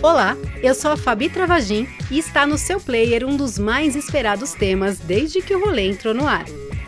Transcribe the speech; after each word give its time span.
Olá, 0.00 0.36
eu 0.62 0.74
sou 0.74 0.92
a 0.92 0.96
Fabi 0.96 1.28
Travagin 1.28 1.88
e 2.10 2.18
está 2.18 2.46
no 2.46 2.56
seu 2.56 2.78
player 2.78 3.24
um 3.26 3.36
dos 3.36 3.58
mais 3.58 3.96
esperados 3.96 4.52
temas 4.52 5.00
desde 5.00 5.42
que 5.42 5.54
o 5.54 5.64
rolê 5.64 5.88
entrou 5.88 6.14
no 6.14 6.28
ar. 6.28 6.44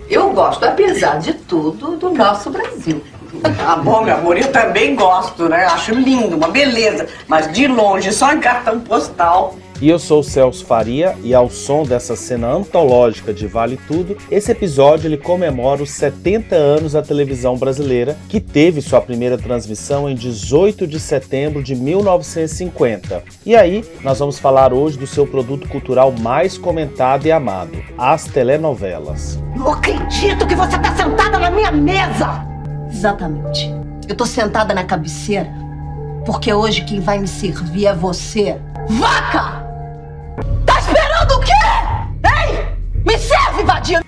Eu 0.09 0.33
gosto, 0.33 0.65
apesar 0.65 1.19
de 1.19 1.35
tudo, 1.35 1.97
do 1.97 2.11
nosso 2.11 2.51
Brasil. 2.51 3.03
Ah, 3.67 3.77
bom, 3.77 4.03
meu 4.03 4.15
amor, 4.15 4.37
eu 4.37 4.51
também 4.51 4.95
gosto, 4.95 5.49
né? 5.49 5.65
Acho 5.67 5.93
lindo, 5.95 6.37
uma 6.37 6.49
beleza. 6.49 7.07
Mas 7.27 7.53
de 7.53 7.67
longe, 7.67 8.13
só 8.13 8.33
em 8.33 8.41
cartão 8.41 8.81
postal. 8.81 9.57
E 9.81 9.89
eu 9.89 9.99
sou 9.99 10.21
o 10.21 10.25
Celso 10.25 10.67
Faria 10.67 11.17
e 11.23 11.33
ao 11.33 11.49
som 11.49 11.85
dessa 11.85 12.17
cena 12.17 12.49
antológica 12.49 13.33
de 13.33 13.47
Vale 13.47 13.79
Tudo, 13.87 14.17
esse 14.29 14.51
episódio 14.51 15.07
ele 15.07 15.17
comemora 15.17 15.83
os 15.83 15.91
70 15.91 16.57
anos 16.57 16.93
da 16.93 17.03
televisão 17.03 17.57
brasileira, 17.57 18.17
que 18.29 18.41
teve 18.41 18.81
sua 18.81 19.01
primeira 19.01 19.39
transmissão 19.39 20.11
em 20.11 20.17
18 20.17 20.85
de 20.85 20.99
setembro 20.99 21.63
de 21.63 21.77
1950. 21.77 23.23
E 23.47 23.55
aí, 23.55 23.85
nós 24.03 24.19
vamos 24.19 24.39
falar 24.39 24.73
hoje 24.73 24.99
do 24.99 25.07
seu 25.07 25.27
produto 25.27 25.69
cultural 25.69 26.11
mais 26.11 26.59
comentado 26.59 27.27
e 27.27 27.33
amado, 27.33 27.79
as 27.97 28.25
telenovelas. 28.25 29.39
Não 29.55 29.71
acredito 29.71 30.45
que 30.47 30.57
você 30.57 30.75
está 30.75 30.97
sentada 30.97 31.39
na 31.39 31.53
minha 31.53 31.71
mesa! 31.71 32.58
Exatamente. 32.99 33.73
Eu 34.09 34.17
tô 34.17 34.27
sentada 34.27 34.75
na 34.75 34.83
cabeceira 34.83 35.49
porque 36.27 36.53
hoje 36.53 36.85
quem 36.85 36.99
vai 36.99 37.21
me 37.21 37.29
servir 37.29 37.87
é 37.87 37.95
você. 37.95 38.61
Vaca! 38.89 39.65
Tá 40.67 40.81
esperando 40.81 41.31
o 41.31 41.41
quê? 41.41 41.53
Ei! 42.25 42.77
Me 43.05 43.17
serve, 43.17 43.63
vadia! 43.63 44.08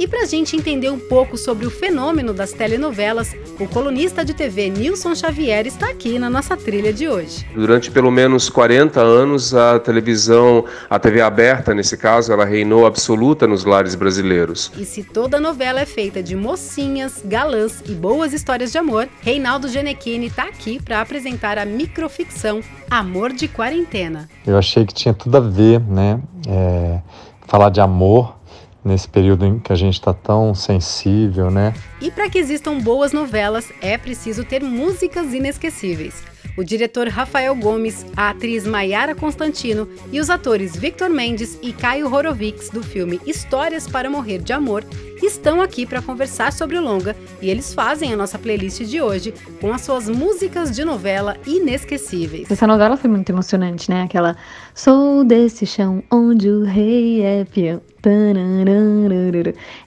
E 0.00 0.08
para 0.08 0.22
a 0.22 0.24
gente 0.24 0.56
entender 0.56 0.88
um 0.88 0.98
pouco 0.98 1.36
sobre 1.36 1.66
o 1.66 1.70
fenômeno 1.70 2.32
das 2.32 2.54
telenovelas, 2.54 3.36
o 3.58 3.68
colunista 3.68 4.24
de 4.24 4.32
TV 4.32 4.70
Nilson 4.70 5.14
Xavier 5.14 5.66
está 5.66 5.90
aqui 5.90 6.18
na 6.18 6.30
nossa 6.30 6.56
trilha 6.56 6.90
de 6.90 7.06
hoje. 7.06 7.46
Durante 7.54 7.90
pelo 7.90 8.10
menos 8.10 8.48
40 8.48 8.98
anos, 8.98 9.54
a 9.54 9.78
televisão, 9.78 10.64
a 10.88 10.98
TV 10.98 11.20
aberta 11.20 11.74
nesse 11.74 11.98
caso, 11.98 12.32
ela 12.32 12.46
reinou 12.46 12.86
absoluta 12.86 13.46
nos 13.46 13.66
lares 13.66 13.94
brasileiros. 13.94 14.72
E 14.78 14.86
se 14.86 15.04
toda 15.04 15.38
novela 15.38 15.82
é 15.82 15.86
feita 15.86 16.22
de 16.22 16.34
mocinhas, 16.34 17.20
galãs 17.22 17.82
e 17.86 17.92
boas 17.92 18.32
histórias 18.32 18.72
de 18.72 18.78
amor, 18.78 19.06
Reinaldo 19.20 19.68
Genequini 19.68 20.28
está 20.28 20.44
aqui 20.44 20.80
para 20.82 21.02
apresentar 21.02 21.58
a 21.58 21.66
microficção 21.66 22.62
Amor 22.90 23.34
de 23.34 23.48
Quarentena. 23.48 24.30
Eu 24.46 24.56
achei 24.56 24.86
que 24.86 24.94
tinha 24.94 25.12
tudo 25.12 25.36
a 25.36 25.40
ver, 25.40 25.78
né? 25.78 26.18
É, 26.48 27.00
falar 27.46 27.68
de 27.68 27.82
amor 27.82 28.39
nesse 28.84 29.08
período 29.08 29.44
em 29.44 29.58
que 29.58 29.72
a 29.72 29.76
gente 29.76 29.94
está 29.94 30.12
tão 30.12 30.54
sensível, 30.54 31.50
né? 31.50 31.74
E 32.00 32.10
para 32.10 32.28
que 32.30 32.38
existam 32.38 32.78
boas 32.78 33.12
novelas, 33.12 33.72
é 33.80 33.98
preciso 33.98 34.44
ter 34.44 34.62
músicas 34.62 35.32
inesquecíveis. 35.34 36.29
O 36.56 36.64
diretor 36.64 37.08
Rafael 37.08 37.54
Gomes, 37.54 38.04
a 38.16 38.30
atriz 38.30 38.66
Maiara 38.66 39.14
Constantino 39.14 39.88
e 40.12 40.20
os 40.20 40.30
atores 40.30 40.76
Victor 40.76 41.10
Mendes 41.10 41.58
e 41.62 41.72
Caio 41.72 42.12
Horovics 42.12 42.70
do 42.70 42.82
filme 42.82 43.20
Histórias 43.26 43.88
para 43.88 44.10
Morrer 44.10 44.38
de 44.38 44.52
Amor 44.52 44.84
estão 45.22 45.60
aqui 45.60 45.86
para 45.86 46.02
conversar 46.02 46.52
sobre 46.52 46.78
o 46.78 46.82
longa 46.82 47.14
e 47.40 47.50
eles 47.50 47.74
fazem 47.74 48.12
a 48.12 48.16
nossa 48.16 48.38
playlist 48.38 48.82
de 48.82 49.00
hoje 49.00 49.34
com 49.60 49.72
as 49.72 49.82
suas 49.82 50.08
músicas 50.08 50.74
de 50.74 50.84
novela 50.84 51.36
inesquecíveis. 51.46 52.50
Essa 52.50 52.66
novela 52.66 52.96
foi 52.96 53.10
muito 53.10 53.30
emocionante, 53.30 53.90
né? 53.90 54.02
Aquela 54.02 54.36
Sou 54.74 55.24
desse 55.24 55.66
chão 55.66 56.02
onde 56.10 56.48
o 56.48 56.64
rei 56.64 57.22
é 57.22 57.44
peão. 57.44 57.82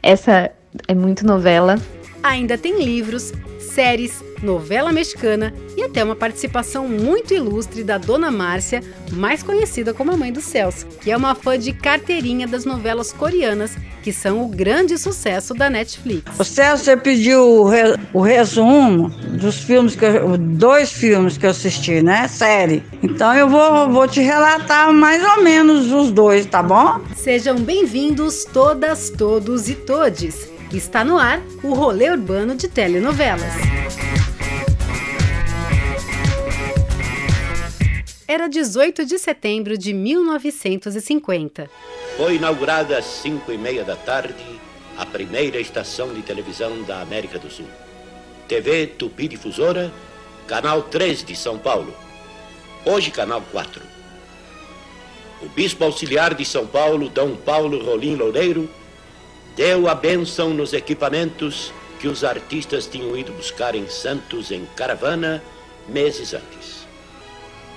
Essa 0.02 0.52
é 0.88 0.94
muito 0.94 1.26
novela. 1.26 1.80
Ainda 2.22 2.58
tem 2.58 2.84
livros, 2.84 3.34
séries, 3.74 4.24
novela 4.42 4.92
mexicana 4.92 5.54
e 5.76 5.84
até 5.84 6.04
uma 6.04 6.16
participação 6.16 6.88
muito 6.88 7.34
ilustre 7.34 7.84
da 7.84 7.98
Dona 7.98 8.30
Márcia, 8.30 8.84
mais 9.12 9.42
conhecida 9.42 9.94
como 9.94 10.12
a 10.12 10.18
mãe 10.18 10.32
do 10.32 10.42
Celso, 10.42 10.86
que 11.02 11.10
é 11.10 11.18
uma 11.18 11.34
fã 11.34 11.58
de 11.58 11.74
carteirinha 11.74 12.48
das 12.48 12.66
novelas 12.66 13.12
coreanas, 13.12 13.76
que 14.04 14.14
são 14.14 14.44
o 14.44 14.48
grande 14.48 14.98
sucesso 14.98 15.54
da 15.54 15.70
Netflix. 15.70 16.24
O 16.38 16.44
Celso 16.44 16.96
pediu 16.98 17.42
o, 17.42 17.68
re, 17.68 17.98
o 18.14 18.22
resumo 18.22 19.10
dos 19.40 19.60
filmes 19.60 19.96
que 19.96 20.06
eu, 20.06 20.38
dois 20.38 20.92
filmes 20.92 21.38
que 21.38 21.46
eu 21.46 21.50
assisti, 21.50 22.04
né? 22.04 22.28
Série. 22.28 22.84
Então 23.02 23.34
eu 23.34 23.50
vou, 23.50 23.90
vou 23.90 24.08
te 24.08 24.22
relatar 24.22 24.94
mais 24.94 25.24
ou 25.24 25.44
menos 25.44 25.92
os 25.92 26.12
dois, 26.12 26.46
tá 26.46 26.62
bom? 26.62 27.00
Sejam 27.16 27.56
bem-vindos 27.56 28.46
todas, 28.46 29.10
todos 29.10 29.70
e 29.70 29.76
todes. 29.76 30.53
Está 30.74 31.04
no 31.04 31.20
ar 31.20 31.40
o 31.62 31.76
rolê 31.76 32.10
urbano 32.10 32.56
de 32.56 32.68
telenovelas. 32.68 33.54
Era 38.28 38.48
18 38.48 39.06
de 39.06 39.20
setembro 39.20 39.78
de 39.78 39.94
1950. 39.94 41.70
Foi 42.18 42.38
inaugurada 42.38 42.98
às 42.98 43.06
5 43.06 43.52
e 43.52 43.58
meia 43.58 43.84
da 43.84 43.96
tarde 43.96 44.34
a 44.98 45.06
primeira 45.06 45.60
estação 45.60 46.12
de 46.12 46.24
televisão 46.24 46.82
da 46.82 47.02
América 47.02 47.38
do 47.38 47.52
Sul. 47.52 47.68
TV 48.48 48.88
Tupi 48.88 49.28
Difusora, 49.28 49.94
Canal 50.48 50.82
3 50.82 51.24
de 51.24 51.36
São 51.36 51.60
Paulo. 51.60 51.94
Hoje, 52.84 53.12
Canal 53.12 53.44
4. 53.52 53.80
O 55.44 55.50
Bispo 55.50 55.84
Auxiliar 55.84 56.34
de 56.34 56.44
São 56.44 56.66
Paulo, 56.66 57.10
Dom 57.10 57.36
Paulo 57.36 57.86
Rolim 57.86 58.16
Loureiro, 58.16 58.68
deu 59.56 59.88
a 59.88 59.96
bênção 59.96 60.54
nos 60.54 60.74
equipamentos 60.74 61.72
que 62.00 62.08
os 62.08 62.24
artistas 62.24 62.88
tinham 62.88 63.16
ido 63.18 63.32
buscar 63.34 63.76
em 63.76 63.88
Santos 63.88 64.52
em 64.52 64.66
caravana 64.76 65.44
meses 65.88 66.34
antes. 66.34 66.86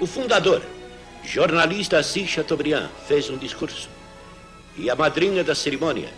O 0.00 0.06
fundador, 0.06 0.62
jornalista 1.25 1.98
Assis 1.98 2.28
Chateaubriand, 2.28 2.88
fez 3.06 3.31
um 3.31 3.36
discurso. 3.36 3.88
E 4.76 4.91
a 4.91 4.97
madrinha 4.97 5.42
da 5.42 5.54
cerimônia, 5.54 6.09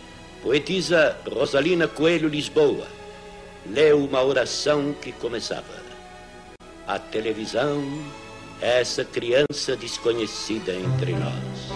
poetisa 0.43 1.17
Rosalina 1.31 1.87
Coelho 1.87 2.29
Lisboa, 2.29 2.87
leu 3.67 4.05
uma 4.05 4.23
oração 4.23 4.95
que 5.01 5.13
começava: 5.13 5.83
A 6.87 6.99
televisão, 6.99 7.85
essa 8.61 9.05
criança 9.05 9.77
desconhecida 9.77 10.73
entre 10.73 11.13
nós. 11.13 11.68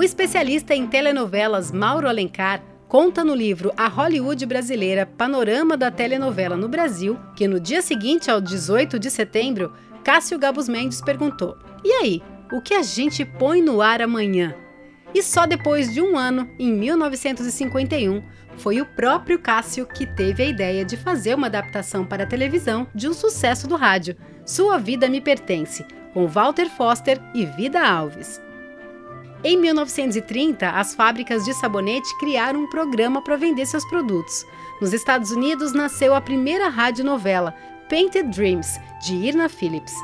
O 0.00 0.02
especialista 0.02 0.74
em 0.74 0.86
telenovelas 0.86 1.70
Mauro 1.70 2.08
Alencar 2.08 2.62
conta 2.88 3.22
no 3.22 3.34
livro 3.34 3.70
A 3.76 3.86
Hollywood 3.86 4.46
Brasileira 4.46 5.04
Panorama 5.04 5.76
da 5.76 5.90
Telenovela 5.90 6.56
no 6.56 6.70
Brasil 6.70 7.18
que 7.36 7.46
no 7.46 7.60
dia 7.60 7.82
seguinte 7.82 8.30
ao 8.30 8.40
18 8.40 8.98
de 8.98 9.10
setembro, 9.10 9.74
Cássio 10.02 10.38
Gabus 10.38 10.70
Mendes 10.70 11.02
perguntou: 11.02 11.54
E 11.84 11.92
aí, 11.92 12.22
o 12.50 12.62
que 12.62 12.72
a 12.72 12.82
gente 12.82 13.26
põe 13.26 13.60
no 13.60 13.82
ar 13.82 14.00
amanhã? 14.00 14.54
E 15.14 15.22
só 15.22 15.44
depois 15.44 15.92
de 15.92 16.00
um 16.00 16.16
ano, 16.16 16.48
em 16.58 16.72
1951, 16.72 18.22
foi 18.56 18.80
o 18.80 18.86
próprio 18.86 19.38
Cássio 19.38 19.84
que 19.84 20.06
teve 20.06 20.42
a 20.42 20.48
ideia 20.48 20.82
de 20.82 20.96
fazer 20.96 21.34
uma 21.34 21.48
adaptação 21.48 22.06
para 22.06 22.22
a 22.22 22.26
televisão 22.26 22.86
de 22.94 23.06
um 23.06 23.12
sucesso 23.12 23.68
do 23.68 23.76
rádio, 23.76 24.16
Sua 24.46 24.78
Vida 24.78 25.10
Me 25.10 25.20
Pertence, 25.20 25.84
com 26.14 26.26
Walter 26.26 26.70
Foster 26.70 27.20
e 27.34 27.44
Vida 27.44 27.86
Alves. 27.86 28.40
Em 29.42 29.56
1930, 29.56 30.68
as 30.68 30.94
fábricas 30.94 31.46
de 31.46 31.54
sabonete 31.54 32.14
criaram 32.18 32.60
um 32.60 32.66
programa 32.68 33.22
para 33.22 33.36
vender 33.36 33.64
seus 33.64 33.86
produtos. 33.86 34.44
Nos 34.82 34.92
Estados 34.92 35.30
Unidos 35.30 35.72
nasceu 35.72 36.14
a 36.14 36.20
primeira 36.20 36.68
radionovela, 36.68 37.54
Painted 37.88 38.28
Dreams, 38.28 38.78
de 39.02 39.14
Irna 39.14 39.48
Phillips. 39.48 39.94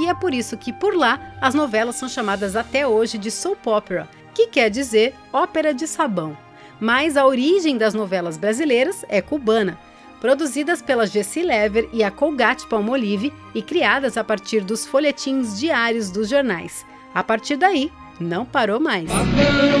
E 0.00 0.08
é 0.08 0.14
por 0.14 0.34
isso 0.34 0.58
que 0.58 0.72
por 0.72 0.96
lá 0.96 1.20
as 1.40 1.54
novelas 1.54 1.96
são 1.96 2.08
chamadas 2.08 2.56
até 2.56 2.84
hoje 2.84 3.16
de 3.16 3.30
soap 3.30 3.64
opera, 3.68 4.08
que 4.34 4.48
quer 4.48 4.68
dizer 4.68 5.14
ópera 5.32 5.72
de 5.72 5.86
sabão. 5.86 6.36
Mas 6.80 7.16
a 7.16 7.24
origem 7.24 7.78
das 7.78 7.94
novelas 7.94 8.36
brasileiras 8.36 9.04
é 9.08 9.22
cubana, 9.22 9.78
produzidas 10.20 10.82
pela 10.82 11.06
Jessie 11.06 11.44
Lever 11.44 11.88
e 11.92 12.02
a 12.02 12.10
Colgate 12.10 12.66
Palmolive 12.66 13.32
e 13.54 13.62
criadas 13.62 14.16
a 14.16 14.24
partir 14.24 14.62
dos 14.62 14.84
folhetins 14.84 15.60
diários 15.60 16.10
dos 16.10 16.28
jornais. 16.28 16.84
A 17.14 17.22
partir 17.22 17.56
daí, 17.56 17.92
não 18.20 18.44
parou 18.44 18.78
mais. 18.78 19.08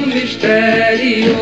misterioso. 0.06 1.40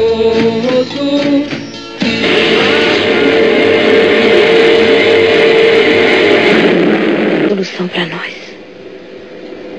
Solução 7.48 7.88
para 7.88 8.06
nós. 8.06 8.34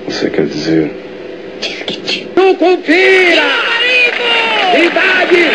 Você 0.07 0.29
quer 0.29 0.45
dizer? 0.45 0.91
Diz 1.61 1.83
que 1.83 2.01
te. 2.01 2.27
Tu 2.33 2.55
confira! 2.55 3.43
Idade! 4.73 5.49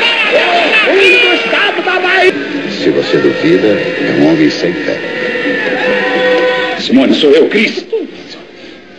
O 0.90 0.92
do 0.92 1.34
Estado 1.34 1.82
da 1.82 1.98
Bahia! 1.98 2.32
Se 2.70 2.90
você 2.90 3.16
duvida, 3.16 3.68
é 3.68 4.20
um 4.20 4.32
homem 4.32 4.50
sem 4.50 4.72
fé. 4.74 4.98
Simone, 6.78 7.14
sou 7.14 7.30
eu, 7.30 7.48
Cris. 7.48 7.84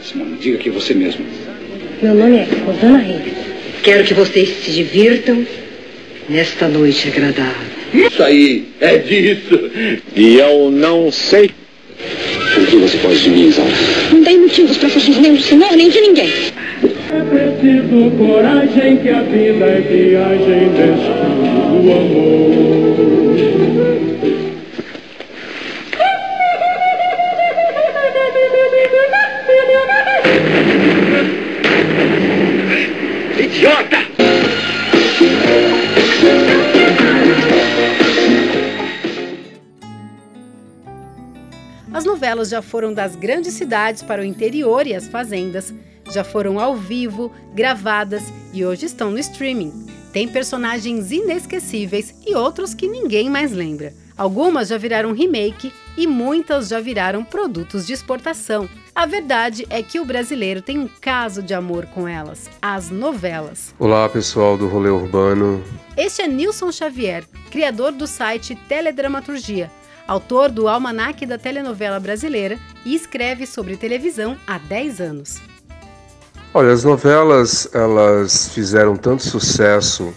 Simone, 0.03 0.37
diga 0.37 0.57
que 0.57 0.69
é 0.69 0.71
você 0.71 0.95
mesmo. 0.95 1.44
Meu 2.01 2.13
nome 2.13 2.37
é 2.37 2.47
Rosana 2.65 2.97
Reis. 2.97 3.33
Quero 3.81 4.03
que 4.03 4.13
vocês 4.13 4.49
se 4.63 4.71
divirtam 4.71 5.45
nesta 6.27 6.67
noite 6.67 7.07
agradável. 7.07 7.67
Isso 7.93 8.21
aí, 8.21 8.65
é 8.81 8.97
disso. 8.97 9.71
E 10.15 10.37
eu 10.37 10.69
não 10.71 11.11
sei. 11.11 11.51
O 12.57 12.65
que 12.65 12.75
você 12.77 12.97
pode 12.97 13.19
de 13.21 13.29
mim? 13.29 13.53
Não 14.11 14.23
tem 14.23 14.39
motivos 14.39 14.77
para 14.77 14.89
fugir 14.89 15.19
nem 15.21 15.35
do 15.35 15.41
senhor, 15.41 15.71
nem 15.75 15.89
de 15.89 16.01
ninguém. 16.01 16.29
É 16.83 17.21
preciso 17.21 18.11
coragem 18.17 18.97
que 18.97 19.09
a 19.09 19.21
vida 19.21 19.65
é 19.65 19.81
viagem 19.81 20.69
do 21.81 21.91
amor. 21.91 22.54
Já 42.49 42.61
foram 42.61 42.93
das 42.93 43.15
grandes 43.15 43.53
cidades 43.53 44.03
para 44.03 44.21
o 44.21 44.25
interior 44.25 44.85
e 44.87 44.93
as 44.93 45.07
fazendas, 45.07 45.73
já 46.11 46.23
foram 46.23 46.59
ao 46.59 46.75
vivo, 46.75 47.31
gravadas 47.53 48.23
e 48.53 48.65
hoje 48.65 48.85
estão 48.85 49.11
no 49.11 49.19
streaming. 49.19 49.87
Tem 50.13 50.27
personagens 50.27 51.11
inesquecíveis 51.11 52.13
e 52.25 52.35
outros 52.35 52.73
que 52.73 52.87
ninguém 52.87 53.29
mais 53.29 53.51
lembra. 53.51 53.93
Algumas 54.17 54.69
já 54.69 54.77
viraram 54.77 55.11
remake 55.11 55.73
e 55.97 56.07
muitas 56.07 56.69
já 56.69 56.79
viraram 56.79 57.23
produtos 57.23 57.85
de 57.85 57.91
exportação. 57.91 58.69
A 58.93 59.05
verdade 59.05 59.65
é 59.69 59.83
que 59.83 59.99
o 59.99 60.05
brasileiro 60.05 60.61
tem 60.61 60.79
um 60.79 60.87
caso 60.87 61.43
de 61.43 61.53
amor 61.53 61.85
com 61.87 62.07
elas, 62.07 62.49
as 62.61 62.89
novelas. 62.89 63.75
Olá, 63.77 64.07
pessoal 64.07 64.57
do 64.57 64.67
Rolê 64.67 64.89
Urbano. 64.89 65.61
Este 65.97 66.21
é 66.21 66.27
Nilson 66.29 66.71
Xavier, 66.71 67.25
criador 67.51 67.91
do 67.91 68.07
site 68.07 68.55
Teledramaturgia, 68.69 69.69
autor 70.07 70.49
do 70.49 70.67
Almanaque 70.67 71.25
da 71.25 71.37
Telenovela 71.37 71.99
Brasileira 71.99 72.59
e 72.85 72.93
escreve 72.95 73.45
sobre 73.45 73.77
televisão 73.77 74.37
há 74.45 74.57
10 74.57 75.01
anos. 75.01 75.41
Olha, 76.53 76.71
as 76.71 76.83
novelas, 76.83 77.67
elas 77.73 78.49
fizeram 78.49 78.95
tanto 78.95 79.23
sucesso 79.23 80.13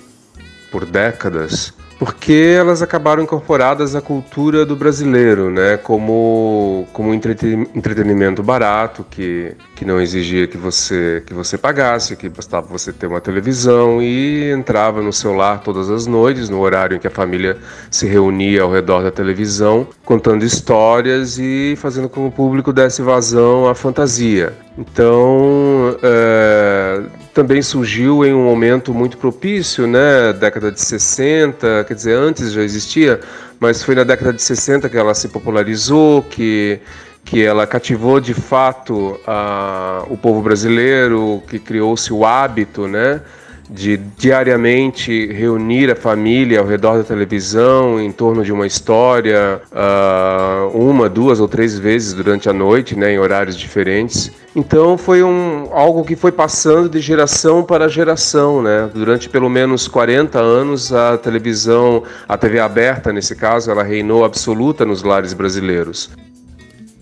por 0.70 0.84
décadas 0.84 1.72
porque 1.98 2.54
elas 2.56 2.80
acabaram 2.80 3.22
incorporadas 3.22 3.96
à 3.96 4.00
cultura 4.00 4.64
do 4.64 4.76
brasileiro, 4.76 5.50
né? 5.50 5.76
Como, 5.76 6.86
como 6.92 7.12
entretenimento 7.12 8.42
barato 8.42 9.04
que, 9.10 9.54
que 9.74 9.84
não 9.84 10.00
exigia 10.00 10.46
que 10.46 10.56
você, 10.56 11.22
que 11.26 11.34
você 11.34 11.58
pagasse, 11.58 12.14
que 12.14 12.28
bastava 12.28 12.66
você 12.68 12.92
ter 12.92 13.08
uma 13.08 13.20
televisão 13.20 14.00
e 14.00 14.50
entrava 14.52 15.02
no 15.02 15.12
seu 15.12 15.34
lar 15.34 15.60
todas 15.60 15.90
as 15.90 16.06
noites, 16.06 16.48
no 16.48 16.60
horário 16.60 16.96
em 16.96 17.00
que 17.00 17.08
a 17.08 17.10
família 17.10 17.56
se 17.90 18.06
reunia 18.06 18.62
ao 18.62 18.70
redor 18.70 19.02
da 19.02 19.10
televisão, 19.10 19.86
contando 20.04 20.44
histórias 20.44 21.36
e 21.38 21.74
fazendo 21.76 22.08
com 22.08 22.18
que 22.22 22.28
o 22.28 22.30
público 22.30 22.72
desse 22.72 23.02
vazão 23.02 23.68
à 23.68 23.74
fantasia. 23.74 24.52
Então, 24.78 25.96
é, 26.00 27.02
também 27.34 27.62
surgiu 27.62 28.24
em 28.24 28.32
um 28.32 28.44
momento 28.44 28.92
muito 28.92 29.16
propício, 29.16 29.86
né? 29.86 30.32
Década 30.32 30.70
de 30.72 30.80
60, 30.80 31.84
quer 31.84 31.94
dizer, 31.94 32.14
antes 32.16 32.52
já 32.52 32.62
existia, 32.62 33.20
mas 33.60 33.82
foi 33.82 33.94
na 33.94 34.04
década 34.04 34.32
de 34.32 34.42
60 34.42 34.88
que 34.88 34.96
ela 34.96 35.14
se 35.14 35.28
popularizou, 35.28 36.22
que, 36.22 36.80
que 37.24 37.42
ela 37.44 37.66
cativou 37.66 38.20
de 38.20 38.34
fato 38.34 39.18
a, 39.26 40.04
o 40.08 40.16
povo 40.16 40.42
brasileiro, 40.42 41.42
que 41.48 41.58
criou-se 41.58 42.12
o 42.12 42.24
hábito, 42.24 42.86
né? 42.88 43.20
De 43.68 43.96
diariamente 43.96 45.26
reunir 45.32 45.90
a 45.90 45.96
família 45.96 46.60
ao 46.60 46.66
redor 46.66 46.98
da 46.98 47.04
televisão 47.04 48.00
em 48.00 48.10
torno 48.10 48.42
de 48.42 48.52
uma 48.52 48.66
história, 48.66 49.60
uh, 49.70 50.76
uma, 50.76 51.08
duas 51.08 51.38
ou 51.38 51.46
três 51.48 51.78
vezes 51.78 52.14
durante 52.14 52.48
a 52.48 52.52
noite, 52.52 52.96
né, 52.96 53.12
em 53.12 53.18
horários 53.18 53.56
diferentes. 53.56 54.30
Então 54.56 54.96
foi 54.96 55.22
um, 55.22 55.68
algo 55.72 56.04
que 56.04 56.16
foi 56.16 56.32
passando 56.32 56.88
de 56.88 57.00
geração 57.00 57.62
para 57.62 57.88
geração, 57.88 58.62
né? 58.62 58.90
Durante 58.92 59.28
pelo 59.28 59.48
menos 59.48 59.86
40 59.86 60.38
anos 60.38 60.92
a 60.92 61.18
televisão, 61.18 62.02
a 62.26 62.36
TV 62.36 62.58
aberta 62.58 63.12
nesse 63.12 63.36
caso, 63.36 63.70
ela 63.70 63.82
reinou 63.82 64.24
absoluta 64.24 64.84
nos 64.84 65.02
lares 65.02 65.32
brasileiros. 65.32 66.10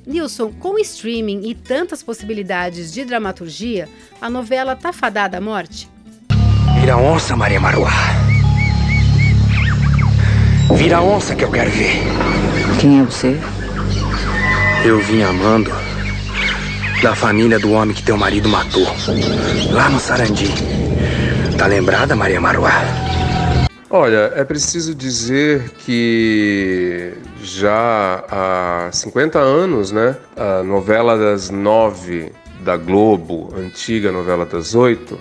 Nilson, 0.06 0.52
com 0.52 0.78
streaming 0.78 1.48
e 1.48 1.54
tantas 1.54 2.02
possibilidades 2.02 2.92
de 2.92 3.04
dramaturgia, 3.04 3.88
a 4.20 4.30
novela 4.30 4.76
tá 4.76 4.92
fadada 4.92 5.38
à 5.38 5.40
morte? 5.40 5.88
Vira 6.86 6.98
onça, 6.98 7.34
Maria 7.34 7.58
Maruá. 7.58 7.90
Vira 10.76 11.00
onça 11.00 11.34
que 11.34 11.42
eu 11.42 11.50
quero 11.50 11.68
ver. 11.68 12.00
Quem 12.80 13.00
é 13.00 13.02
você? 13.02 13.36
Eu 14.84 15.00
vim 15.00 15.20
amando 15.20 15.68
da 17.02 17.16
família 17.16 17.58
do 17.58 17.72
homem 17.72 17.92
que 17.92 18.04
teu 18.04 18.16
marido 18.16 18.48
matou. 18.48 18.86
Lá 19.72 19.88
no 19.88 19.98
Sarandi. 19.98 20.46
Tá 21.58 21.66
lembrada, 21.66 22.14
Maria 22.14 22.40
Maruá? 22.40 22.70
Olha, 23.90 24.32
é 24.36 24.44
preciso 24.44 24.94
dizer 24.94 25.70
que 25.84 27.14
já 27.42 28.24
há 28.30 28.90
50 28.92 29.40
anos, 29.40 29.90
né, 29.90 30.14
a 30.36 30.62
novela 30.62 31.18
das 31.18 31.50
nove 31.50 32.30
da 32.60 32.76
Globo, 32.76 33.52
antiga 33.58 34.12
novela 34.12 34.46
das 34.46 34.76
oito, 34.76 35.18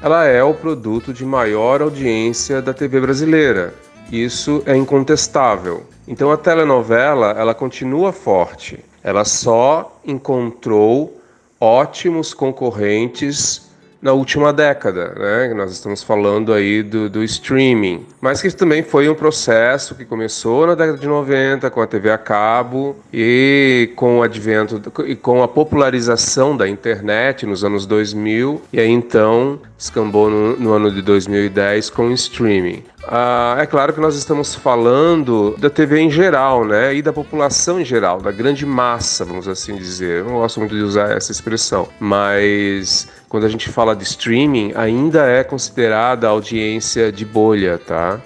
ela 0.00 0.24
é 0.26 0.42
o 0.42 0.54
produto 0.54 1.12
de 1.12 1.24
maior 1.24 1.82
audiência 1.82 2.62
da 2.62 2.72
TV 2.72 3.00
brasileira. 3.00 3.74
Isso 4.12 4.62
é 4.64 4.76
incontestável. 4.76 5.84
Então 6.06 6.30
a 6.30 6.36
telenovela, 6.36 7.32
ela 7.32 7.54
continua 7.54 8.12
forte. 8.12 8.78
Ela 9.02 9.24
só 9.24 10.00
encontrou 10.04 11.20
ótimos 11.60 12.32
concorrentes 12.32 13.67
na 14.00 14.12
última 14.12 14.52
década, 14.52 15.14
né? 15.16 15.54
Nós 15.54 15.72
estamos 15.72 16.02
falando 16.02 16.52
aí 16.52 16.82
do, 16.82 17.10
do, 17.10 17.22
streaming, 17.24 18.06
mas 18.20 18.40
que 18.40 18.50
também 18.50 18.82
foi 18.82 19.08
um 19.08 19.14
processo 19.14 19.94
que 19.94 20.04
começou 20.04 20.66
na 20.66 20.74
década 20.74 20.98
de 20.98 21.06
90 21.06 21.68
com 21.70 21.80
a 21.80 21.86
TV 21.86 22.10
a 22.10 22.18
cabo 22.18 22.96
e 23.12 23.90
com 23.96 24.18
o 24.18 24.22
advento 24.22 24.80
e 25.06 25.16
com 25.16 25.42
a 25.42 25.48
popularização 25.48 26.56
da 26.56 26.68
internet 26.68 27.44
nos 27.44 27.64
anos 27.64 27.86
2000 27.86 28.62
e 28.72 28.80
aí 28.80 28.88
então 28.88 29.60
escambou 29.76 30.30
no, 30.30 30.56
no 30.56 30.72
ano 30.72 30.90
de 30.90 31.02
2010 31.02 31.90
com 31.90 32.08
o 32.08 32.12
streaming. 32.12 32.84
Ah, 33.10 33.56
é 33.58 33.64
claro 33.64 33.94
que 33.94 34.00
nós 34.00 34.14
estamos 34.16 34.54
falando 34.54 35.56
da 35.56 35.70
TV 35.70 35.98
em 35.98 36.10
geral, 36.10 36.66
né? 36.66 36.94
E 36.94 37.00
da 37.00 37.10
população 37.10 37.80
em 37.80 37.84
geral, 37.84 38.20
da 38.20 38.30
grande 38.30 38.66
massa, 38.66 39.24
vamos 39.24 39.48
assim 39.48 39.76
dizer. 39.76 40.18
Eu 40.18 40.24
não 40.26 40.32
gosto 40.34 40.60
muito 40.60 40.74
de 40.74 40.82
usar 40.82 41.16
essa 41.16 41.32
expressão, 41.32 41.88
mas 41.98 43.08
quando 43.26 43.46
a 43.46 43.48
gente 43.48 43.70
fala 43.70 43.96
de 43.96 44.04
streaming, 44.04 44.72
ainda 44.74 45.26
é 45.26 45.42
considerada 45.42 46.28
audiência 46.28 47.10
de 47.10 47.24
bolha, 47.24 47.78
tá? 47.78 48.20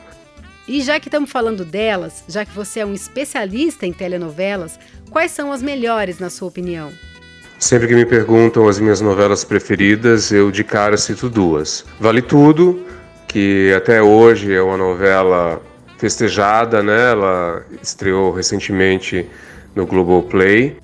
E 0.66 0.82
já 0.82 0.98
que 0.98 1.06
estamos 1.06 1.30
falando 1.30 1.64
delas, 1.64 2.24
já 2.26 2.44
que 2.44 2.52
você 2.52 2.80
é 2.80 2.86
um 2.86 2.92
especialista 2.92 3.86
em 3.86 3.92
telenovelas, 3.92 4.80
quais 5.10 5.30
são 5.30 5.52
as 5.52 5.62
melhores 5.62 6.18
na 6.18 6.28
sua 6.28 6.48
opinião? 6.48 6.90
Sempre 7.56 7.86
que 7.86 7.94
me 7.94 8.04
perguntam 8.04 8.66
as 8.66 8.80
minhas 8.80 9.00
novelas 9.00 9.44
preferidas, 9.44 10.32
eu 10.32 10.50
de 10.50 10.64
cara 10.64 10.96
cito 10.96 11.30
duas. 11.30 11.84
Vale 12.00 12.20
Tudo, 12.20 12.84
que 13.32 13.72
até 13.74 14.02
hoje 14.02 14.54
é 14.54 14.60
uma 14.60 14.76
novela 14.76 15.62
festejada, 15.96 16.82
né? 16.82 17.12
Ela 17.12 17.64
estreou 17.82 18.30
recentemente 18.30 19.26
no 19.74 19.86
Globoplay. 19.86 20.76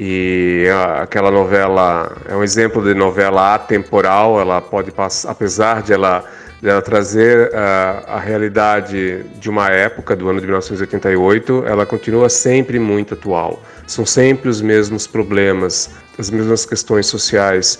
E 0.00 0.66
aquela 1.00 1.30
novela 1.30 2.16
é 2.28 2.34
um 2.34 2.42
exemplo 2.42 2.82
de 2.82 2.94
novela 2.94 3.54
atemporal, 3.54 4.40
ela 4.40 4.60
pode 4.60 4.90
passar, 4.90 5.30
apesar 5.30 5.82
de 5.82 5.92
ela, 5.92 6.24
ela 6.62 6.82
trazer 6.82 7.48
uh, 7.48 8.10
a 8.10 8.18
realidade 8.18 9.22
de 9.38 9.48
uma 9.48 9.68
época, 9.68 10.16
do 10.16 10.28
ano 10.28 10.40
de 10.40 10.46
1988, 10.46 11.64
ela 11.66 11.86
continua 11.86 12.28
sempre 12.28 12.78
muito 12.78 13.14
atual. 13.14 13.62
São 13.86 14.04
sempre 14.04 14.48
os 14.48 14.60
mesmos 14.60 15.06
problemas, 15.06 15.90
as 16.18 16.30
mesmas 16.30 16.66
questões 16.66 17.06
sociais 17.06 17.78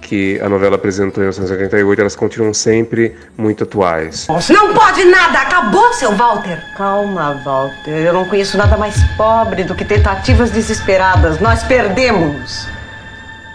que 0.00 0.40
a 0.40 0.48
novela 0.48 0.76
apresentou 0.76 1.22
em 1.22 1.26
1988, 1.26 2.00
elas 2.00 2.16
continuam 2.16 2.52
sempre 2.52 3.16
muito 3.36 3.64
atuais. 3.64 4.26
Não 4.48 4.74
pode 4.74 5.04
nada! 5.04 5.38
Acabou, 5.40 5.92
seu 5.94 6.12
Walter! 6.12 6.58
Calma, 6.76 7.40
Walter. 7.44 7.90
Eu 7.90 8.12
não 8.12 8.24
conheço 8.24 8.56
nada 8.56 8.76
mais 8.76 8.96
pobre 9.16 9.62
do 9.64 9.74
que 9.74 9.84
tentativas 9.84 10.50
desesperadas. 10.50 11.38
Nós 11.40 11.62
perdemos. 11.62 12.66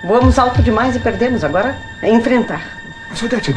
Voamos 0.06 0.38
alto 0.38 0.62
demais 0.62 0.96
e 0.96 1.00
perdemos. 1.00 1.44
Agora 1.44 1.76
é 2.02 2.10
enfrentar. 2.10 2.75
Mas, 3.16 3.24
Odete, 3.24 3.56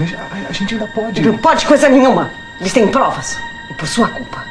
a 0.49 0.53
gente 0.53 0.75
ainda 0.75 0.87
pode. 0.87 1.21
Não 1.21 1.37
pode 1.37 1.67
coisa 1.67 1.89
nenhuma. 1.89 2.31
Eles 2.61 2.73
têm 2.73 2.87
provas. 2.87 3.37
E 3.69 3.75
por 3.75 3.89
sua 3.89 4.07
culpa. 4.09 4.45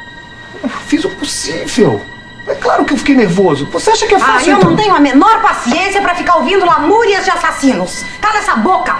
Eu 0.62 0.68
fiz 0.68 1.02
o 1.02 1.08
possível. 1.08 2.04
É 2.46 2.54
claro 2.54 2.84
que 2.84 2.92
eu 2.92 2.98
fiquei 2.98 3.14
nervoso. 3.14 3.64
Você 3.72 3.90
acha 3.90 4.06
que 4.06 4.14
é 4.14 4.18
fácil? 4.18 4.50
Ah, 4.50 4.52
eu 4.52 4.58
então? 4.58 4.70
não 4.70 4.76
tenho 4.76 4.94
a 4.94 5.00
menor 5.00 5.40
paciência 5.40 6.02
pra 6.02 6.14
ficar 6.14 6.36
ouvindo 6.36 6.66
lamúrias 6.66 7.24
de 7.24 7.30
assassinos. 7.30 8.04
Cala 8.20 8.38
essa 8.38 8.56
boca! 8.56 8.98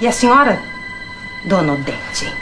E 0.00 0.06
a 0.06 0.12
senhora, 0.12 0.62
Dona 1.44 1.74
Odete? 1.74 2.32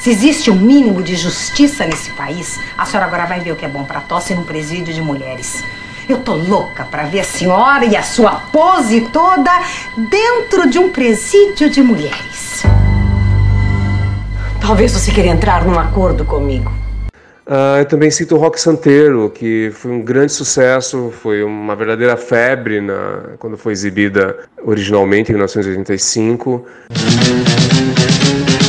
Se 0.00 0.10
existe 0.10 0.50
um 0.50 0.56
mínimo 0.56 1.04
de 1.04 1.14
justiça 1.14 1.86
nesse 1.86 2.10
país, 2.10 2.58
a 2.76 2.84
senhora 2.84 3.06
agora 3.06 3.26
vai 3.26 3.38
ver 3.38 3.52
o 3.52 3.56
que 3.56 3.64
é 3.64 3.68
bom 3.68 3.84
pra 3.84 4.00
tosse 4.00 4.34
num 4.34 4.44
presídio 4.44 4.92
de 4.92 5.00
mulheres. 5.00 5.62
Eu 6.08 6.18
tô 6.18 6.34
louca 6.34 6.84
pra 6.84 7.02
ver 7.04 7.20
a 7.20 7.24
senhora 7.24 7.84
e 7.84 7.96
a 7.96 8.02
sua 8.02 8.36
pose 8.52 9.00
toda 9.12 9.50
dentro 10.08 10.70
de 10.70 10.78
um 10.78 10.88
presídio 10.88 11.68
de 11.68 11.82
mulheres. 11.82 12.62
Talvez 14.60 14.92
você 14.92 15.10
queira 15.10 15.30
entrar 15.30 15.64
num 15.64 15.76
acordo 15.76 16.24
comigo. 16.24 16.72
Ah, 17.44 17.76
eu 17.78 17.84
também 17.86 18.08
cito 18.10 18.36
o 18.36 18.38
Rock 18.38 18.60
Santeiro, 18.60 19.30
que 19.30 19.70
foi 19.72 19.90
um 19.90 20.00
grande 20.00 20.32
sucesso, 20.32 21.12
foi 21.22 21.42
uma 21.42 21.74
verdadeira 21.74 22.16
febre 22.16 22.80
na, 22.80 23.34
quando 23.38 23.56
foi 23.56 23.72
exibida 23.72 24.36
originalmente 24.64 25.30
em 25.30 25.34
1985. 25.34 26.66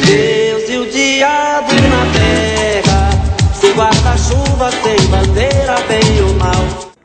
Deus 0.05 0.69
e 0.69 0.77
o 0.77 0.89
diabo 0.89 1.71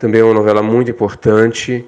Também 0.02 0.21
é 0.21 0.25
uma 0.25 0.35
novela 0.35 0.64
muito 0.64 0.90
importante. 0.90 1.85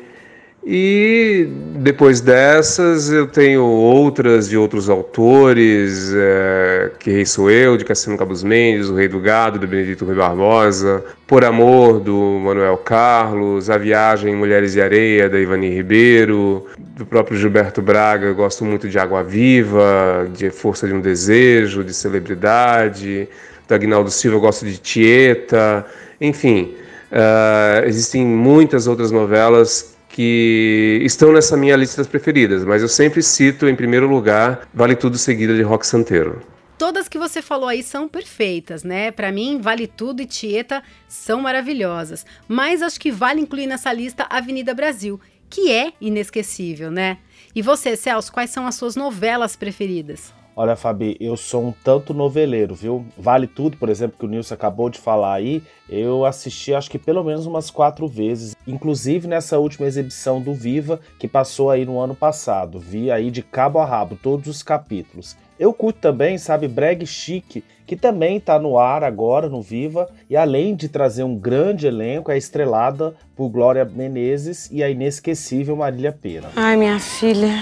E 0.65 1.49
depois 1.79 2.21
dessas 2.21 3.11
eu 3.11 3.27
tenho 3.27 3.65
outras 3.65 4.49
de 4.49 4.57
outros 4.57 4.89
autores, 4.89 6.13
é, 6.15 6.93
Que 7.01 7.11
Rei 7.11 7.27
Sou 7.27 7.51
Eu, 7.51 7.77
de 7.77 7.85
Cassino 7.85 8.17
Cabos 8.17 8.45
Mendes, 8.45 8.89
O 8.89 8.95
Rei 8.95 9.09
do 9.09 9.19
Gado, 9.19 9.59
do 9.59 9.67
Benedito 9.67 10.05
Rui 10.05 10.15
Barbosa, 10.15 11.05
Por 11.27 11.45
Amor, 11.45 11.99
do 11.99 12.39
Manuel 12.41 12.77
Carlos, 12.77 13.69
A 13.69 13.77
Viagem 13.77 14.37
Mulheres 14.37 14.77
e 14.77 14.81
Areia, 14.81 15.29
da 15.29 15.41
Ivani 15.41 15.71
Ribeiro, 15.71 16.67
do 16.79 17.05
próprio 17.05 17.37
Gilberto 17.37 17.83
Braga, 17.83 18.27
eu 18.27 18.35
gosto 18.37 18.65
muito 18.65 18.89
de 18.89 18.97
Água 18.97 19.25
Viva, 19.25 20.31
de 20.33 20.51
Força 20.51 20.87
de 20.87 20.95
um 20.95 21.01
Desejo, 21.01 21.83
de 21.83 21.93
Celebridade, 21.93 23.29
do 23.67 23.75
Agnaldo 23.75 24.09
Silva 24.09 24.37
eu 24.37 24.41
gosto 24.41 24.65
de 24.65 24.79
Tieta, 24.79 25.85
enfim, 26.21 26.77
uh, 27.15 27.87
existem 27.87 28.27
muitas 28.27 28.87
outras 28.87 29.11
novelas 29.11 29.97
que 30.09 31.01
estão 31.03 31.33
nessa 31.33 31.57
minha 31.57 31.77
lista 31.77 31.97
das 31.97 32.07
preferidas, 32.07 32.65
mas 32.65 32.83
eu 32.83 32.89
sempre 32.89 33.23
cito 33.23 33.67
em 33.67 33.75
primeiro 33.75 34.09
lugar 34.09 34.69
Vale 34.73 34.95
Tudo 34.95 35.19
Seguida 35.19 35.55
de 35.55 35.63
Rock 35.63 35.87
Santeiro. 35.87 36.41
Todas 36.79 37.09
que 37.09 37.19
você 37.19 37.41
falou 37.41 37.69
aí 37.69 37.83
são 37.83 38.09
perfeitas, 38.09 38.85
né? 38.85 39.11
Para 39.11 39.33
mim, 39.33 39.61
Vale 39.61 39.87
Tudo 39.87 40.21
e 40.21 40.27
Tieta 40.27 40.83
são 41.09 41.41
maravilhosas. 41.41 42.27
Mas 42.47 42.83
acho 42.83 43.01
que 43.01 43.11
vale 43.11 43.41
incluir 43.41 43.67
nessa 43.67 43.93
lista 43.93 44.27
Avenida 44.29 44.75
Brasil, 44.75 45.21
que 45.49 45.71
é 45.71 45.93
inesquecível, 46.01 46.91
né? 46.91 47.19
E 47.55 47.63
você, 47.63 47.97
Celso, 47.97 48.33
quais 48.33 48.51
são 48.51 48.67
as 48.67 48.75
suas 48.75 48.97
novelas 48.97 49.57
preferidas? 49.57 50.33
Olha, 50.57 50.77
Fabi, 50.77 51.17
eu 51.19 51.37
sou 51.37 51.65
um 51.65 51.73
tanto 51.73 52.15
noveleiro, 52.15 52.77
viu? 52.77 53.05
Vale 53.19 53.49
Tudo, 53.49 53.77
por 53.77 53.89
exemplo, 53.89 54.17
que 54.17 54.25
o 54.25 54.29
Nilson 54.29 54.55
acabou 54.55 54.89
de 54.89 55.01
falar 55.01 55.35
aí, 55.35 55.61
eu 55.89 56.25
assisti 56.25 56.73
acho 56.73 56.89
que 56.89 56.99
pelo 56.99 57.25
menos 57.25 57.45
umas 57.45 57.71
quatro 57.71 58.07
vezes, 58.07 58.55
inclusive 58.65 59.27
nessa 59.27 59.59
última 59.59 59.85
exibição 59.85 60.41
do 60.41 60.55
Viva, 60.55 61.01
que 61.19 61.27
passou 61.27 61.71
aí 61.71 61.85
no 61.85 61.99
ano 61.99 62.15
passado. 62.15 62.79
Vi 62.79 63.11
aí 63.11 63.33
de 63.33 63.43
cabo 63.43 63.81
a 63.81 63.85
rabo 63.85 64.17
todos 64.23 64.47
os 64.47 64.63
capítulos. 64.63 65.37
Eu 65.59 65.73
curto 65.73 65.99
também, 65.99 66.39
sabe, 66.39 66.69
Breg 66.69 67.05
Chique, 67.05 67.65
que 67.85 67.97
também 67.97 68.37
está 68.37 68.57
no 68.57 68.79
ar 68.79 69.03
agora 69.03 69.49
no 69.49 69.61
Viva, 69.61 70.09
e 70.31 70.37
além 70.37 70.77
de 70.77 70.89
trazer 70.89 71.25
um 71.25 71.37
grande 71.37 71.89
elenco, 71.89 72.31
é 72.31 72.39
estrelada 72.39 73.15
por 73.35 73.49
Glória 73.49 73.85
Menezes 73.85 74.71
e 74.71 74.85
a 74.85 74.89
inesquecível 74.89 75.75
Marília 75.75 76.13
Pena. 76.13 76.51
Ai, 76.55 76.77
minha 76.77 77.01
filha, 77.01 77.55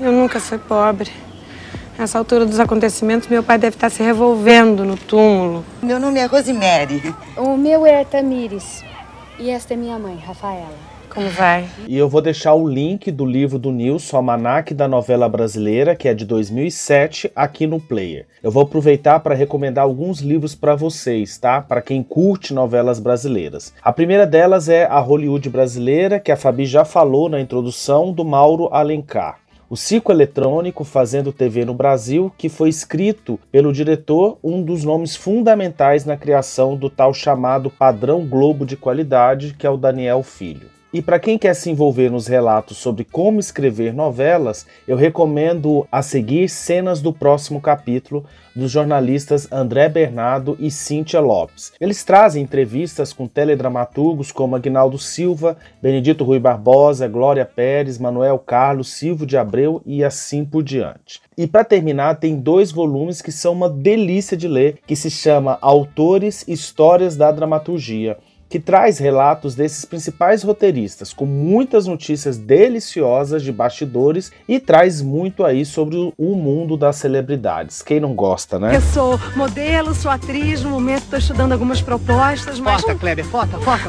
eu 0.00 0.10
nunca 0.10 0.40
fui 0.40 0.58
pobre. 0.58 1.10
Nessa 2.02 2.18
altura 2.18 2.44
dos 2.44 2.58
acontecimentos, 2.58 3.28
meu 3.28 3.44
pai 3.44 3.56
deve 3.58 3.76
estar 3.76 3.88
se 3.88 4.02
revolvendo 4.02 4.84
no 4.84 4.96
túmulo. 4.96 5.64
Meu 5.80 6.00
nome 6.00 6.18
é 6.18 6.24
Rosemary. 6.24 7.14
O 7.36 7.56
meu 7.56 7.86
é 7.86 8.04
Tamires. 8.04 8.82
E 9.38 9.48
esta 9.48 9.74
é 9.74 9.76
minha 9.76 9.96
mãe, 10.00 10.16
Rafaela. 10.16 10.74
Como 11.08 11.28
vai? 11.28 11.64
E 11.86 11.96
eu 11.96 12.08
vou 12.08 12.20
deixar 12.20 12.54
o 12.54 12.66
link 12.66 13.08
do 13.12 13.24
livro 13.24 13.56
do 13.56 13.70
Nilson, 13.70 14.16
Almanac 14.16 14.74
da 14.74 14.88
Novela 14.88 15.28
Brasileira, 15.28 15.94
que 15.94 16.08
é 16.08 16.14
de 16.14 16.24
2007, 16.24 17.30
aqui 17.36 17.68
no 17.68 17.78
Player. 17.78 18.26
Eu 18.42 18.50
vou 18.50 18.64
aproveitar 18.64 19.20
para 19.20 19.36
recomendar 19.36 19.84
alguns 19.84 20.20
livros 20.20 20.56
para 20.56 20.74
vocês, 20.74 21.38
tá? 21.38 21.60
Para 21.60 21.80
quem 21.80 22.02
curte 22.02 22.52
novelas 22.52 22.98
brasileiras. 22.98 23.72
A 23.80 23.92
primeira 23.92 24.26
delas 24.26 24.68
é 24.68 24.86
A 24.86 24.98
Hollywood 24.98 25.48
Brasileira, 25.48 26.18
que 26.18 26.32
a 26.32 26.36
Fabi 26.36 26.66
já 26.66 26.84
falou 26.84 27.28
na 27.28 27.40
introdução, 27.40 28.12
do 28.12 28.24
Mauro 28.24 28.68
Alencar. 28.72 29.41
O 29.72 29.76
Circo 29.76 30.12
Eletrônico 30.12 30.84
Fazendo 30.84 31.32
TV 31.32 31.64
no 31.64 31.72
Brasil, 31.72 32.30
que 32.36 32.50
foi 32.50 32.68
escrito 32.68 33.40
pelo 33.50 33.72
diretor, 33.72 34.38
um 34.44 34.62
dos 34.62 34.84
nomes 34.84 35.16
fundamentais 35.16 36.04
na 36.04 36.14
criação 36.14 36.76
do 36.76 36.90
tal 36.90 37.14
chamado 37.14 37.70
padrão 37.70 38.22
Globo 38.26 38.66
de 38.66 38.76
qualidade, 38.76 39.54
que 39.58 39.66
é 39.66 39.70
o 39.70 39.78
Daniel 39.78 40.22
Filho. 40.22 40.68
E 40.92 41.00
para 41.00 41.18
quem 41.18 41.38
quer 41.38 41.54
se 41.54 41.70
envolver 41.70 42.10
nos 42.10 42.26
relatos 42.26 42.76
sobre 42.76 43.02
como 43.02 43.40
escrever 43.40 43.94
novelas, 43.94 44.66
eu 44.86 44.94
recomendo 44.94 45.86
a 45.90 46.02
seguir 46.02 46.50
cenas 46.50 47.00
do 47.00 47.14
próximo 47.14 47.62
capítulo 47.62 48.26
dos 48.54 48.70
jornalistas 48.70 49.50
André 49.50 49.88
Bernardo 49.88 50.54
e 50.60 50.70
Cíntia 50.70 51.18
Lopes. 51.18 51.72
Eles 51.80 52.04
trazem 52.04 52.42
entrevistas 52.42 53.10
com 53.10 53.26
teledramaturgos 53.26 54.30
como 54.30 54.54
Agnaldo 54.54 54.98
Silva, 54.98 55.56
Benedito 55.80 56.24
Rui 56.24 56.38
Barbosa, 56.38 57.08
Glória 57.08 57.46
Pérez, 57.46 57.96
Manuel 57.96 58.38
Carlos, 58.38 58.92
Silvio 58.92 59.26
de 59.26 59.38
Abreu 59.38 59.80
e 59.86 60.04
assim 60.04 60.44
por 60.44 60.62
diante. 60.62 61.22
E 61.38 61.46
para 61.46 61.64
terminar, 61.64 62.16
tem 62.16 62.36
dois 62.36 62.70
volumes 62.70 63.22
que 63.22 63.32
são 63.32 63.54
uma 63.54 63.70
delícia 63.70 64.36
de 64.36 64.46
ler, 64.46 64.78
que 64.86 64.94
se 64.94 65.10
chama 65.10 65.56
Autores 65.62 66.46
Histórias 66.46 67.16
da 67.16 67.32
Dramaturgia 67.32 68.18
que 68.52 68.60
traz 68.60 68.98
relatos 68.98 69.54
desses 69.54 69.82
principais 69.86 70.42
roteiristas, 70.42 71.10
com 71.14 71.24
muitas 71.24 71.86
notícias 71.86 72.36
deliciosas 72.36 73.42
de 73.42 73.50
bastidores 73.50 74.30
e 74.46 74.60
traz 74.60 75.00
muito 75.00 75.42
aí 75.42 75.64
sobre 75.64 75.96
o 76.18 76.34
mundo 76.34 76.76
das 76.76 76.96
celebridades. 76.96 77.80
Quem 77.80 77.98
não 77.98 78.14
gosta, 78.14 78.58
né? 78.58 78.76
Eu 78.76 78.82
sou 78.82 79.18
modelo, 79.34 79.94
sou 79.94 80.10
atriz, 80.10 80.62
no 80.62 80.68
momento 80.68 81.04
estou 81.04 81.18
estudando 81.18 81.52
algumas 81.52 81.80
propostas, 81.80 82.60
mas. 82.60 82.82
Foca, 82.82 82.94
Kleber, 82.94 83.24
foca, 83.24 83.58
foca. 83.58 83.88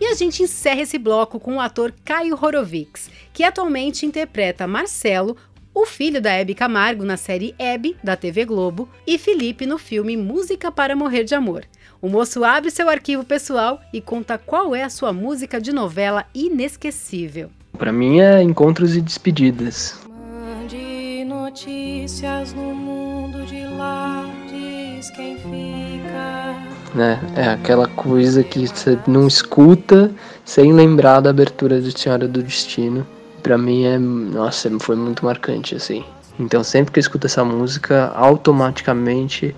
E 0.00 0.06
a 0.06 0.14
gente 0.14 0.42
encerra 0.42 0.80
esse 0.80 0.96
bloco 0.96 1.38
com 1.38 1.56
o 1.56 1.60
ator 1.60 1.92
Caio 2.02 2.38
Horovics, 2.42 3.10
que 3.30 3.44
atualmente 3.44 4.06
interpreta 4.06 4.66
Marcelo, 4.66 5.36
o 5.74 5.84
filho 5.84 6.22
da 6.22 6.32
Hebe 6.32 6.54
Camargo 6.54 7.04
na 7.04 7.18
série 7.18 7.54
Hebe, 7.58 7.94
da 8.02 8.16
TV 8.16 8.46
Globo, 8.46 8.88
e 9.06 9.18
Felipe 9.18 9.66
no 9.66 9.76
filme 9.76 10.16
Música 10.16 10.72
para 10.72 10.96
Morrer 10.96 11.24
de 11.24 11.34
Amor. 11.34 11.66
O 12.00 12.08
moço 12.08 12.44
abre 12.44 12.70
seu 12.70 12.90
arquivo 12.90 13.24
pessoal 13.24 13.80
e 13.92 14.00
conta 14.02 14.36
qual 14.36 14.74
é 14.74 14.84
a 14.84 14.90
sua 14.90 15.12
música 15.12 15.58
de 15.58 15.72
novela 15.72 16.26
inesquecível. 16.34 17.50
Para 17.78 17.92
mim 17.92 18.20
é 18.20 18.42
Encontros 18.42 18.94
e 18.94 19.00
Despedidas. 19.00 19.98
Mande 20.06 21.24
notícias 21.24 22.52
no 22.52 22.74
mundo 22.74 23.44
de 23.46 23.64
lá, 23.64 24.28
diz 24.46 25.10
quem 25.10 25.36
fica. 25.36 26.54
Né? 26.94 27.18
É 27.34 27.48
aquela 27.48 27.88
coisa 27.88 28.44
que 28.44 28.66
você 28.66 28.98
não 29.06 29.26
escuta 29.26 30.10
sem 30.44 30.72
lembrar 30.74 31.20
da 31.20 31.30
abertura 31.30 31.80
de 31.80 31.98
Senhora 31.98 32.28
do 32.28 32.42
Destino. 32.42 33.06
Para 33.42 33.56
mim 33.56 33.84
é, 33.84 33.98
nossa, 33.98 34.70
foi 34.80 34.96
muito 34.96 35.24
marcante 35.24 35.74
assim. 35.74 36.04
Então 36.38 36.62
sempre 36.62 36.92
que 36.92 36.98
eu 36.98 37.02
escuto 37.02 37.26
essa 37.26 37.42
música, 37.44 38.12
automaticamente 38.14 39.56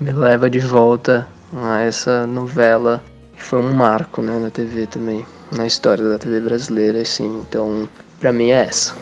me 0.00 0.12
leva 0.12 0.48
de 0.48 0.60
volta 0.60 1.26
a 1.52 1.80
essa 1.80 2.26
novela 2.26 3.02
que 3.34 3.42
foi 3.42 3.60
um 3.60 3.72
marco 3.72 4.22
né, 4.22 4.38
na 4.38 4.50
TV 4.50 4.86
também, 4.86 5.24
na 5.50 5.66
história 5.66 6.08
da 6.08 6.18
TV 6.18 6.40
brasileira, 6.40 7.00
assim. 7.00 7.40
Então, 7.40 7.88
para 8.18 8.32
mim 8.32 8.50
é 8.50 8.64
essa. 8.64 8.94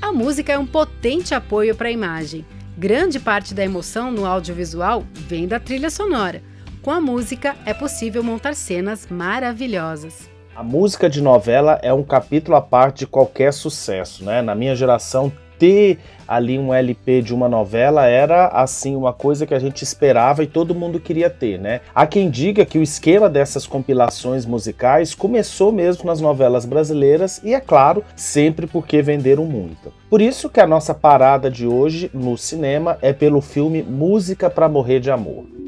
A 0.00 0.12
música 0.12 0.52
é 0.52 0.58
um 0.58 0.66
potente 0.66 1.34
apoio 1.34 1.74
para 1.74 1.88
a 1.88 1.92
imagem. 1.92 2.44
Grande 2.76 3.18
parte 3.18 3.54
da 3.54 3.64
emoção 3.64 4.10
no 4.10 4.26
audiovisual 4.26 5.04
vem 5.14 5.48
da 5.48 5.58
trilha 5.58 5.88
sonora. 5.88 6.42
Com 6.82 6.90
a 6.90 7.00
música 7.00 7.54
é 7.64 7.72
possível 7.72 8.24
montar 8.24 8.56
cenas 8.56 9.06
maravilhosas. 9.08 10.28
A 10.52 10.64
música 10.64 11.08
de 11.08 11.22
novela 11.22 11.78
é 11.80 11.94
um 11.94 12.02
capítulo 12.02 12.56
à 12.56 12.60
parte 12.60 13.00
de 13.00 13.06
qualquer 13.06 13.52
sucesso, 13.52 14.24
né? 14.24 14.42
Na 14.42 14.52
minha 14.52 14.74
geração 14.74 15.30
ter 15.60 16.00
ali 16.26 16.58
um 16.58 16.74
LP 16.74 17.22
de 17.22 17.32
uma 17.32 17.48
novela 17.48 18.06
era 18.06 18.48
assim 18.48 18.96
uma 18.96 19.12
coisa 19.12 19.46
que 19.46 19.54
a 19.54 19.60
gente 19.60 19.82
esperava 19.82 20.42
e 20.42 20.46
todo 20.48 20.74
mundo 20.74 20.98
queria 20.98 21.30
ter, 21.30 21.56
né? 21.56 21.82
Há 21.94 22.04
quem 22.04 22.28
diga 22.28 22.66
que 22.66 22.78
o 22.78 22.82
esquema 22.82 23.30
dessas 23.30 23.64
compilações 23.64 24.44
musicais 24.44 25.14
começou 25.14 25.70
mesmo 25.70 26.04
nas 26.04 26.20
novelas 26.20 26.64
brasileiras 26.64 27.40
e 27.44 27.54
é 27.54 27.60
claro, 27.60 28.02
sempre 28.16 28.66
porque 28.66 29.00
venderam 29.00 29.44
muito. 29.44 29.92
Por 30.10 30.20
isso 30.20 30.50
que 30.50 30.58
a 30.58 30.66
nossa 30.66 30.92
parada 30.92 31.48
de 31.48 31.64
hoje 31.64 32.10
no 32.12 32.36
cinema 32.36 32.98
é 33.00 33.12
pelo 33.12 33.40
filme 33.40 33.84
Música 33.84 34.50
para 34.50 34.68
Morrer 34.68 34.98
de 34.98 35.12
Amor. 35.12 35.62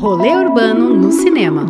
Rolê 0.00 0.34
Urbano 0.36 0.94
no 0.94 1.10
cinema 1.10 1.66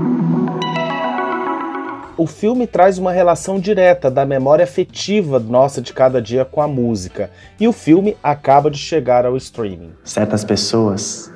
o 2.18 2.26
filme 2.26 2.66
traz 2.66 2.98
uma 2.98 3.12
relação 3.12 3.60
direta 3.60 4.10
da 4.10 4.26
memória 4.26 4.64
afetiva 4.64 5.38
nossa 5.38 5.80
de 5.80 5.92
cada 5.92 6.20
dia 6.20 6.44
com 6.44 6.60
a 6.60 6.66
música. 6.66 7.30
E 7.60 7.68
o 7.68 7.72
filme 7.72 8.16
acaba 8.20 8.68
de 8.68 8.76
chegar 8.76 9.24
ao 9.24 9.36
streaming. 9.36 9.92
Certas 10.02 10.44
pessoas 10.44 11.32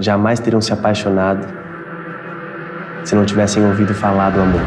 jamais 0.00 0.40
teriam 0.40 0.60
se 0.60 0.72
apaixonado 0.72 1.46
se 3.04 3.14
não 3.14 3.24
tivessem 3.24 3.64
ouvido 3.64 3.94
falar 3.94 4.30
do 4.30 4.40
amor. 4.40 4.60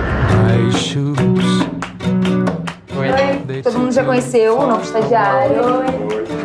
Oi, 2.98 3.62
todo 3.62 3.80
mundo 3.80 3.92
já 3.92 4.06
conheceu 4.06 4.58
o 4.58 4.66
novo 4.66 4.82
estagiário. 4.82 6.37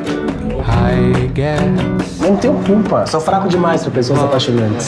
Não 2.20 2.36
tenho 2.36 2.62
culpa, 2.64 3.06
sou 3.06 3.20
fraco 3.20 3.48
demais 3.48 3.82
para 3.82 3.90
pessoas 3.90 4.20
apaixonantes. 4.20 4.86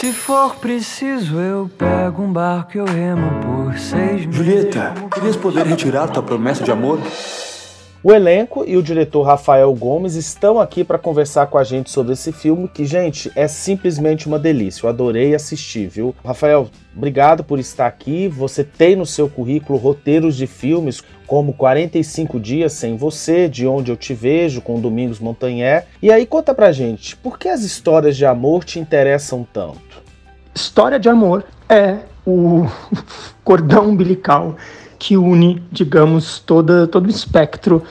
Se 0.00 0.12
for 0.12 0.56
preciso, 0.56 1.38
eu 1.38 1.70
pego 1.78 2.22
um 2.22 2.32
barco 2.32 2.72
e 2.76 2.78
eu 2.78 2.86
remo 2.86 3.30
por 3.40 3.78
seis 3.78 4.26
meses. 4.26 4.34
Julieta, 4.34 4.94
querias 5.12 5.36
poder 5.36 5.66
retirar 5.66 6.08
tua 6.08 6.22
promessa 6.22 6.64
de 6.64 6.72
amor? 6.72 6.98
O 8.02 8.14
elenco 8.14 8.64
e 8.66 8.78
o 8.78 8.82
diretor 8.82 9.24
Rafael 9.24 9.70
Gomes 9.74 10.14
estão 10.14 10.58
aqui 10.58 10.82
para 10.82 10.98
conversar 10.98 11.48
com 11.48 11.58
a 11.58 11.64
gente 11.64 11.90
sobre 11.90 12.14
esse 12.14 12.32
filme, 12.32 12.66
que, 12.66 12.86
gente, 12.86 13.30
é 13.36 13.46
simplesmente 13.46 14.26
uma 14.26 14.38
delícia. 14.38 14.86
Eu 14.86 14.88
adorei 14.88 15.34
assistir, 15.34 15.86
viu? 15.86 16.14
Rafael, 16.24 16.70
obrigado 16.96 17.44
por 17.44 17.58
estar 17.58 17.86
aqui. 17.86 18.26
Você 18.26 18.64
tem 18.64 18.96
no 18.96 19.04
seu 19.04 19.28
currículo 19.28 19.78
roteiros 19.78 20.34
de 20.34 20.46
filmes 20.46 21.02
como 21.26 21.52
45 21.52 22.40
Dias 22.40 22.72
Sem 22.72 22.96
Você, 22.96 23.50
De 23.50 23.66
Onde 23.66 23.90
Eu 23.92 23.98
Te 23.98 24.14
Vejo, 24.14 24.62
com 24.62 24.80
Domingos 24.80 25.20
Montanher. 25.20 25.84
E 26.00 26.10
aí, 26.10 26.24
conta 26.24 26.54
pra 26.54 26.72
gente, 26.72 27.14
por 27.18 27.38
que 27.38 27.48
as 27.48 27.62
histórias 27.62 28.16
de 28.16 28.24
amor 28.24 28.64
te 28.64 28.80
interessam 28.80 29.46
tanto? 29.52 30.02
História 30.54 30.98
de 30.98 31.10
amor 31.10 31.44
é 31.68 31.98
o 32.26 32.66
cordão 33.44 33.90
umbilical 33.90 34.56
que 35.00 35.16
une, 35.16 35.60
digamos, 35.72 36.38
toda, 36.38 36.86
todo 36.86 37.06
o 37.06 37.10
espectro 37.10 37.82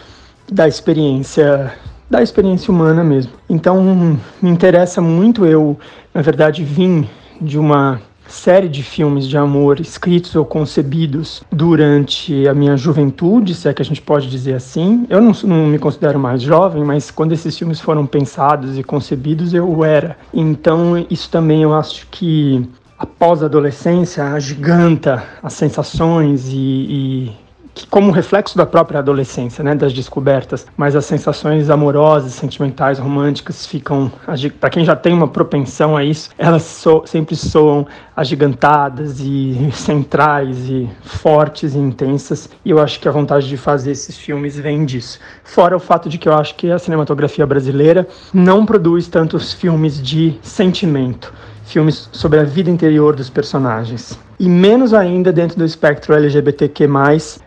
da 0.49 0.67
experiência 0.67 1.73
da 2.09 2.23
experiência 2.23 2.71
humana 2.73 3.03
mesmo. 3.03 3.33
Então, 3.47 4.17
me 4.41 4.49
interessa 4.49 4.99
muito 4.99 5.45
eu, 5.45 5.77
na 6.13 6.23
verdade, 6.23 6.63
vim 6.63 7.07
de 7.39 7.59
uma 7.59 8.01
série 8.27 8.67
de 8.67 8.83
filmes 8.83 9.27
de 9.27 9.37
amor 9.37 9.79
escritos 9.79 10.35
ou 10.35 10.45
concebidos 10.45 11.43
durante 11.51 12.47
a 12.47 12.53
minha 12.53 12.77
juventude, 12.77 13.53
se 13.53 13.67
é 13.67 13.73
que 13.73 13.81
a 13.81 13.85
gente 13.85 14.01
pode 14.01 14.29
dizer 14.29 14.53
assim. 14.53 15.05
Eu 15.09 15.21
não, 15.21 15.31
não 15.43 15.67
me 15.67 15.79
considero 15.79 16.19
mais 16.19 16.41
jovem, 16.41 16.83
mas 16.83 17.11
quando 17.11 17.31
esses 17.31 17.57
filmes 17.57 17.79
foram 17.79 18.05
pensados 18.05 18.77
e 18.77 18.83
concebidos, 18.83 19.53
eu 19.53 19.83
era. 19.83 20.17
Então, 20.33 21.05
isso 21.09 21.29
também 21.29 21.63
eu 21.63 21.73
acho 21.73 22.07
que 22.09 22.67
a 22.99 23.45
adolescência 23.45 24.25
agiganta 24.25 25.23
as 25.41 25.53
sensações 25.53 26.49
e, 26.49 26.57
e 26.57 27.85
como 27.89 28.11
reflexo 28.11 28.57
da 28.57 28.65
própria 28.65 28.99
adolescência, 28.99 29.63
né, 29.63 29.73
das 29.73 29.93
descobertas, 29.93 30.67
mas 30.75 30.97
as 30.97 31.05
sensações 31.05 31.69
amorosas, 31.69 32.33
sentimentais, 32.33 32.99
românticas 32.99 33.65
ficam, 33.65 34.11
para 34.59 34.69
quem 34.69 34.83
já 34.83 34.97
tem 34.97 35.13
uma 35.13 35.29
propensão 35.29 35.95
a 35.95 36.03
isso, 36.03 36.29
elas 36.37 36.63
so, 36.63 37.03
sempre 37.05 37.37
soam 37.37 37.87
agigantadas 38.17 39.21
e 39.21 39.69
centrais 39.71 40.67
e 40.67 40.89
fortes 41.01 41.75
e 41.75 41.77
intensas, 41.77 42.49
e 42.65 42.71
eu 42.71 42.79
acho 42.79 42.99
que 42.99 43.07
a 43.07 43.11
vontade 43.11 43.47
de 43.47 43.55
fazer 43.55 43.91
esses 43.91 44.17
filmes 44.17 44.59
vem 44.59 44.83
disso. 44.83 45.19
Fora 45.45 45.77
o 45.77 45.79
fato 45.79 46.09
de 46.09 46.17
que 46.17 46.27
eu 46.27 46.33
acho 46.33 46.55
que 46.55 46.69
a 46.69 46.77
cinematografia 46.77 47.47
brasileira 47.47 48.05
não 48.33 48.65
produz 48.65 49.07
tantos 49.07 49.53
filmes 49.53 50.01
de 50.01 50.37
sentimento 50.41 51.33
filmes 51.69 52.09
sobre 52.11 52.39
a 52.39 52.43
vida 52.43 52.69
interior 52.69 53.15
dos 53.15 53.29
personagens. 53.29 54.19
E 54.39 54.49
menos 54.49 54.93
ainda 54.93 55.31
dentro 55.31 55.57
do 55.57 55.65
espectro 55.65 56.15
LGBTQ+, 56.15 56.87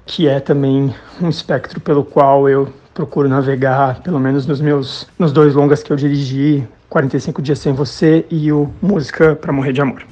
que 0.06 0.28
é 0.28 0.38
também 0.38 0.94
um 1.20 1.28
espectro 1.28 1.80
pelo 1.80 2.04
qual 2.04 2.48
eu 2.48 2.72
procuro 2.94 3.28
navegar, 3.28 4.00
pelo 4.02 4.20
menos 4.20 4.46
nos 4.46 4.60
meus 4.60 5.08
nos 5.18 5.32
dois 5.32 5.54
longas 5.54 5.82
que 5.82 5.92
eu 5.92 5.96
dirigi, 5.96 6.66
45 6.88 7.42
dias 7.42 7.58
sem 7.58 7.72
você 7.72 8.24
e 8.30 8.52
o 8.52 8.70
Música 8.80 9.34
para 9.34 9.52
morrer 9.52 9.72
de 9.72 9.80
amor. 9.80 10.04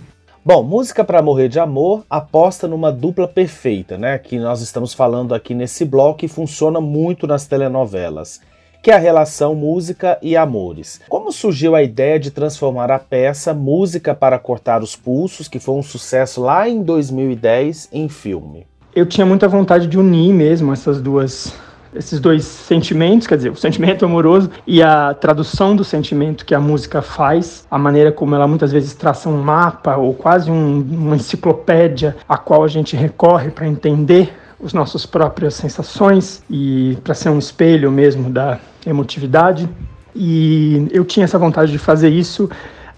Bom, 0.43 0.63
Música 0.63 1.05
para 1.05 1.21
Morrer 1.21 1.49
de 1.49 1.61
Amor 1.61 2.03
aposta 2.09 2.67
numa 2.67 2.91
dupla 2.91 3.29
perfeita, 3.29 3.99
né? 3.99 4.17
Que 4.17 4.39
nós 4.39 4.63
estamos 4.63 4.95
falando 4.95 5.35
aqui 5.35 5.55
nesse 5.55 5.85
bloco 5.85 6.25
e 6.25 6.29
funciona 6.29 6.81
muito 6.81 7.27
nas 7.27 7.47
telenovelas 7.47 8.41
que 8.83 8.91
é 8.91 8.95
a 8.95 8.99
relação 8.99 9.55
música 9.55 10.19
e 10.23 10.37
amores. 10.37 11.01
Como 11.09 11.33
surgiu 11.33 11.75
a 11.75 11.83
ideia 11.83 12.19
de 12.19 12.31
transformar 12.31 12.91
a 12.91 12.99
peça 12.99 13.53
Música 13.53 14.15
para 14.15 14.39
Cortar 14.39 14.83
os 14.83 14.97
Pulsos, 14.97 15.49
que 15.49 15.59
foi 15.59 15.75
um 15.75 15.83
sucesso 15.83 16.41
lá 16.41 16.69
em 16.69 16.83
2010, 16.83 17.89
em 17.93 18.09
filme? 18.09 18.67
Eu 18.95 19.07
tinha 19.07 19.27
muita 19.27 19.47
vontade 19.47 19.87
de 19.87 19.99
unir 19.99 20.33
mesmo 20.33 20.73
essas 20.73 21.01
duas 21.01 21.53
esses 21.95 22.21
dois 22.21 22.45
sentimentos, 22.45 23.27
quer 23.27 23.37
dizer, 23.37 23.51
o 23.51 23.57
sentimento 23.57 24.05
amoroso 24.05 24.49
e 24.67 24.83
a 24.83 25.13
tradução 25.13 25.75
do 25.75 25.83
sentimento 25.83 26.45
que 26.45 26.55
a 26.55 26.61
música 26.61 27.03
faz, 27.03 27.67
a 27.71 27.77
maneira 27.77 28.13
como 28.13 28.35
ela 28.35 28.47
muitas 28.47 28.71
vezes 28.71 28.95
traça 28.95 29.29
um 29.29 29.43
mapa 29.43 29.97
ou 29.97 30.15
quase 30.15 30.51
um, 30.51 30.81
uma 30.81 31.17
enciclopédia 31.17 32.17
a 32.29 32.39
qual 32.39 32.63
a 32.63 32.69
gente 32.69 32.95
recorre 32.95 33.51
para 33.51 33.67
entender 33.67 34.33
as 34.65 34.73
nossas 34.73 35.07
próprias 35.07 35.55
sensações 35.55 36.43
e 36.51 36.99
para 37.03 37.15
ser 37.15 37.31
um 37.31 37.39
espelho 37.39 37.91
mesmo 37.91 38.29
da 38.31 38.59
emotividade. 38.87 39.69
E 40.15 40.89
eu 40.91 41.05
tinha 41.05 41.25
essa 41.25 41.39
vontade 41.39 41.73
de 41.73 41.79
fazer 41.79 42.09
isso 42.09 42.49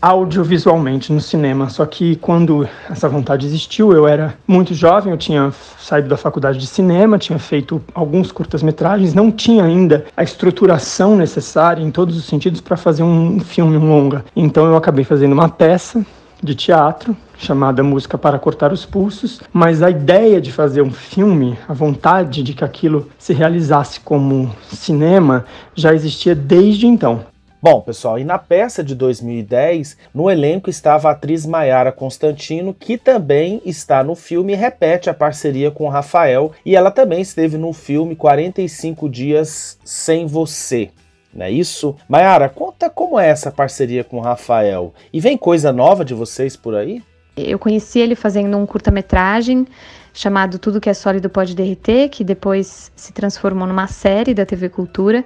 audiovisualmente 0.03 1.13
no 1.13 1.21
cinema. 1.21 1.71
Só 1.71 1.87
que 1.87 2.17
quando 2.17 2.69
essa 2.91 3.09
vontade 3.09 3.47
existiu, 3.47 3.93
eu 3.93 4.09
era 4.09 4.35
muito 4.49 4.75
jovem, 4.75 5.13
eu 5.13 5.17
tinha 5.17 5.53
saído 5.79 6.09
da 6.09 6.17
faculdade 6.17 6.59
de 6.59 6.67
cinema, 6.67 7.17
tinha 7.19 7.39
feito 7.39 7.81
alguns 7.95 8.33
curtas-metragens, 8.33 9.15
não 9.15 9.31
tinha 9.31 9.63
ainda 9.63 10.05
a 10.17 10.25
estruturação 10.25 11.17
necessária 11.17 11.81
em 11.81 11.93
todos 11.93 12.17
os 12.17 12.25
sentidos 12.25 12.61
para 12.61 12.77
fazer 12.77 13.05
um 13.05 13.39
filme 13.39 13.79
longa. 13.79 14.25
Então 14.35 14.67
eu 14.67 14.77
acabei 14.77 15.05
fazendo 15.05 15.33
uma 15.33 15.49
peça 15.49 16.05
de 16.43 16.55
teatro 16.55 17.17
chamada 17.39 17.83
Música 17.83 18.19
para 18.19 18.39
Cortar 18.39 18.73
os 18.73 18.85
Pulsos, 18.85 19.41
mas 19.53 19.83
a 19.83 19.91
ideia 19.91 20.41
de 20.41 20.53
fazer 20.53 20.83
um 20.83 20.93
filme, 20.93 21.59
a 21.69 21.73
vontade 21.73 22.43
de 22.43 22.55
que 22.55 22.65
aquilo 22.65 23.09
se 23.19 23.33
realizasse 23.33 24.01
como 24.01 24.55
cinema, 24.71 25.45
já 25.75 25.93
existia 25.93 26.35
desde 26.35 26.87
então. 26.87 27.25
Bom, 27.61 27.81
pessoal, 27.81 28.19
e 28.19 28.25
na 28.25 28.39
peça 28.39 28.83
de 28.83 28.93
2010, 28.93 29.97
no 30.13 30.29
elenco 30.29 30.69
estava 30.69 31.09
a 31.09 31.13
atriz 31.13 31.47
Maiara 31.47 31.93
Constantino, 31.93 32.75
que 32.75 32.99
também 32.99 33.63
está 33.65 34.03
no 34.03 34.17
filme 34.17 34.53
e 34.53 34.57
repete 34.57 35.09
a 35.09 35.15
parceria 35.15 35.71
com 35.71 35.89
Rafael, 35.89 36.51
e 36.67 36.75
ela 36.75 36.91
também 36.91 37.21
esteve 37.21 37.57
no 37.57 37.73
filme 37.73 38.17
45 38.17 39.09
Dias 39.09 39.79
Sem 39.85 40.27
Você 40.27 40.91
não 41.35 41.47
é 41.47 41.51
isso? 41.51 41.97
Mayara, 42.09 42.49
conta 42.49 42.91
como 42.91 43.19
é 43.19 43.29
essa 43.29 43.51
parceria 43.51 44.05
com 44.05 44.19
o 44.19 44.21
Rafael. 44.21 44.93
E 45.13 45.21
vem 45.21 45.37
coisa 45.37 45.73
nova 45.73 46.05
de 46.05 46.15
vocês 46.15 46.57
por 46.57 46.75
aí? 46.75 47.03
Eu 47.37 47.59
conheci 47.59 47.99
ele 47.99 48.15
fazendo 48.15 48.57
um 48.59 48.67
curta-metragem 48.67 49.67
chamado 50.13 50.59
Tudo 50.59 50.81
que 50.81 50.91
é 50.91 50.95
Sólido 50.95 51.31
Pode 51.31 51.55
Derreter, 51.55 52.11
que 52.11 52.23
depois 52.23 52.93
se 52.95 53.13
transformou 53.13 53.67
numa 53.67 53.87
série 53.87 54.35
da 54.35 54.45
TV 54.45 54.69
Cultura. 54.69 55.25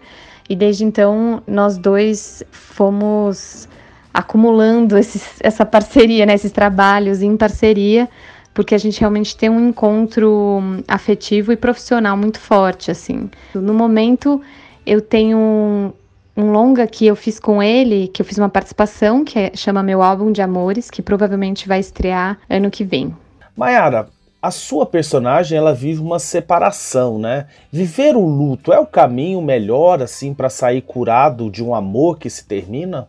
E 0.49 0.55
desde 0.55 0.85
então 0.85 1.43
nós 1.47 1.77
dois 1.77 2.45
fomos 2.53 3.69
acumulando 4.15 4.97
esses, 4.97 5.41
essa 5.41 5.67
parceria, 5.67 6.25
né, 6.25 6.35
esses 6.35 6.53
trabalhos 6.53 7.21
em 7.21 7.37
parceria, 7.37 8.09
porque 8.55 8.75
a 8.75 8.79
gente 8.79 9.01
realmente 9.01 9.37
tem 9.37 9.51
um 9.51 9.69
encontro 9.69 10.63
afetivo 10.89 11.53
e 11.53 11.57
profissional 11.57 12.17
muito 12.17 12.39
forte, 12.39 12.91
assim. 12.91 13.29
No 13.55 13.75
momento 13.75 14.41
eu 14.87 15.01
tenho 15.01 15.37
um, 15.37 15.93
um 16.37 16.53
longa 16.53 16.87
que 16.87 17.07
eu 17.07 17.17
fiz 17.17 17.41
com 17.41 17.63
ele, 17.63 18.09
que 18.09 18.23
eu 18.23 18.27
fiz 18.27 18.39
uma 18.39 18.49
participação, 18.49 19.25
que 19.25 19.39
é, 19.39 19.51
chama 19.55 19.83
Meu 19.83 20.03
Álbum 20.03 20.31
de 20.31 20.41
Amores, 20.41 20.91
que 20.91 21.03
provavelmente 21.03 21.67
vai 21.67 21.81
estrear 21.81 22.39
ano 22.49 22.71
que 22.71 22.85
vem. 22.85 23.15
Mayara, 23.57 24.09
a 24.41 24.51
sua 24.51 24.87
personagem 24.87 25.59
ela 25.59 25.75
vive 25.75 26.01
uma 26.01 26.19
separação, 26.19 27.19
né? 27.19 27.47
Viver 27.73 28.15
o 28.15 28.25
luto 28.25 28.73
é 28.73 28.79
o 28.79 28.87
caminho 28.87 29.43
melhor 29.43 30.03
assim 30.03 30.33
para 30.33 30.49
sair 30.49 30.83
curado 30.83 31.51
de 31.51 31.65
um 31.65 31.75
amor 31.75 32.19
que 32.19 32.31
se 32.31 32.45
termina? 32.45 33.09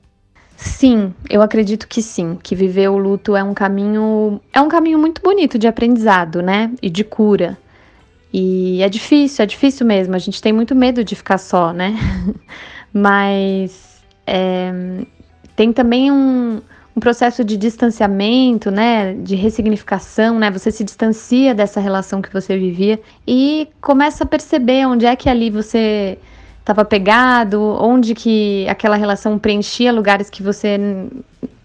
Sim, 0.56 1.14
eu 1.30 1.44
acredito 1.44 1.88
que 1.88 2.02
sim, 2.02 2.40
que 2.42 2.56
viver 2.56 2.90
o 2.90 2.98
luto 2.98 3.36
é 3.36 3.44
um 3.44 3.54
caminho 3.54 4.42
é 4.52 4.60
um 4.60 4.68
caminho 4.68 4.98
muito 4.98 5.22
bonito 5.22 5.60
de 5.60 5.68
aprendizado, 5.68 6.42
né? 6.42 6.72
E 6.82 6.90
de 6.90 7.04
cura. 7.04 7.56
E 8.40 8.84
é 8.84 8.88
difícil, 8.88 9.42
é 9.42 9.46
difícil 9.48 9.84
mesmo. 9.84 10.14
A 10.14 10.20
gente 10.20 10.40
tem 10.40 10.54
muito 10.54 10.76
medo 10.76 11.04
de 11.04 11.16
ficar 11.16 11.40
só, 11.40 11.74
né? 11.74 11.96
Mas 12.94 14.04
é, 14.28 14.72
tem 15.56 15.74
também 15.74 16.12
um, 16.12 16.62
um 16.96 17.00
processo 17.00 17.44
de 17.44 17.58
distanciamento, 17.58 18.70
né, 18.70 19.16
de 19.16 19.34
ressignificação, 19.34 20.38
né? 20.38 20.52
Você 20.52 20.70
se 20.70 20.84
distancia 20.84 21.56
dessa 21.56 21.80
relação 21.80 22.22
que 22.22 22.32
você 22.32 22.56
vivia 22.56 23.00
e 23.28 23.70
começa 23.82 24.24
a 24.24 24.28
perceber 24.28 24.86
onde 24.86 25.08
é 25.08 25.16
que 25.16 25.28
ali 25.28 25.50
você 25.50 26.20
estava 26.60 26.86
pegado, 26.86 27.60
onde 27.82 28.14
que 28.14 28.68
aquela 28.70 28.98
relação 28.98 29.40
preenchia 29.40 29.92
lugares 29.92 30.30
que 30.30 30.44
você 30.44 30.78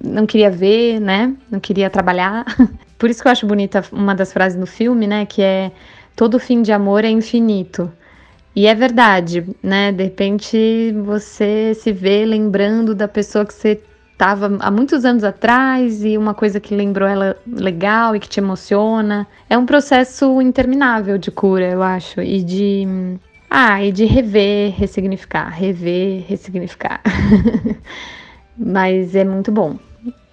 não 0.03 0.25
queria 0.25 0.51
ver, 0.51 1.01
né? 1.01 1.35
Não 1.51 1.61
queria 1.61 1.91
trabalhar. 1.91 2.47
Por 2.99 3.11
isso 3.11 3.21
que 3.21 3.29
eu 3.29 3.33
acho 3.33 3.47
bonita 3.47 3.85
uma 3.93 4.15
das 4.15 4.33
frases 4.33 4.59
no 4.59 4.67
filme, 4.67 5.07
né, 5.07 5.27
que 5.27 5.43
é 5.43 5.71
todo 6.17 6.39
fim 6.39 6.63
de 6.63 6.73
amor 6.73 7.05
é 7.05 7.11
infinito. 7.11 7.91
E 8.55 8.67
é 8.67 8.75
verdade, 8.75 9.47
né? 9.63 9.93
De 9.93 10.05
repente 10.05 10.93
você 11.05 11.75
se 11.75 11.91
vê 11.91 12.25
lembrando 12.25 12.95
da 12.95 13.09
pessoa 13.09 13.47
que 13.47 13.55
você 13.55 13.81
estava 14.13 14.57
há 14.61 14.71
muitos 14.71 15.05
anos 15.05 15.25
atrás 15.25 16.05
e 16.05 16.17
uma 16.17 16.35
coisa 16.35 16.61
que 16.61 16.75
lembrou 16.75 17.09
ela 17.09 17.37
legal 17.47 18.15
e 18.15 18.21
que 18.21 18.29
te 18.29 18.39
emociona. 18.41 19.27
É 19.49 19.57
um 19.57 19.67
processo 19.67 20.41
interminável 20.41 21.19
de 21.19 21.31
cura, 21.31 21.71
eu 21.71 21.83
acho, 21.83 22.21
e 22.21 22.43
de 22.43 23.19
ah, 23.51 23.83
e 23.85 23.91
de 23.91 24.05
rever, 24.05 24.75
ressignificar, 24.77 25.49
rever, 25.49 26.25
ressignificar. 26.29 27.03
Mas 28.57 29.15
é 29.17 29.25
muito 29.25 29.51
bom. 29.51 29.79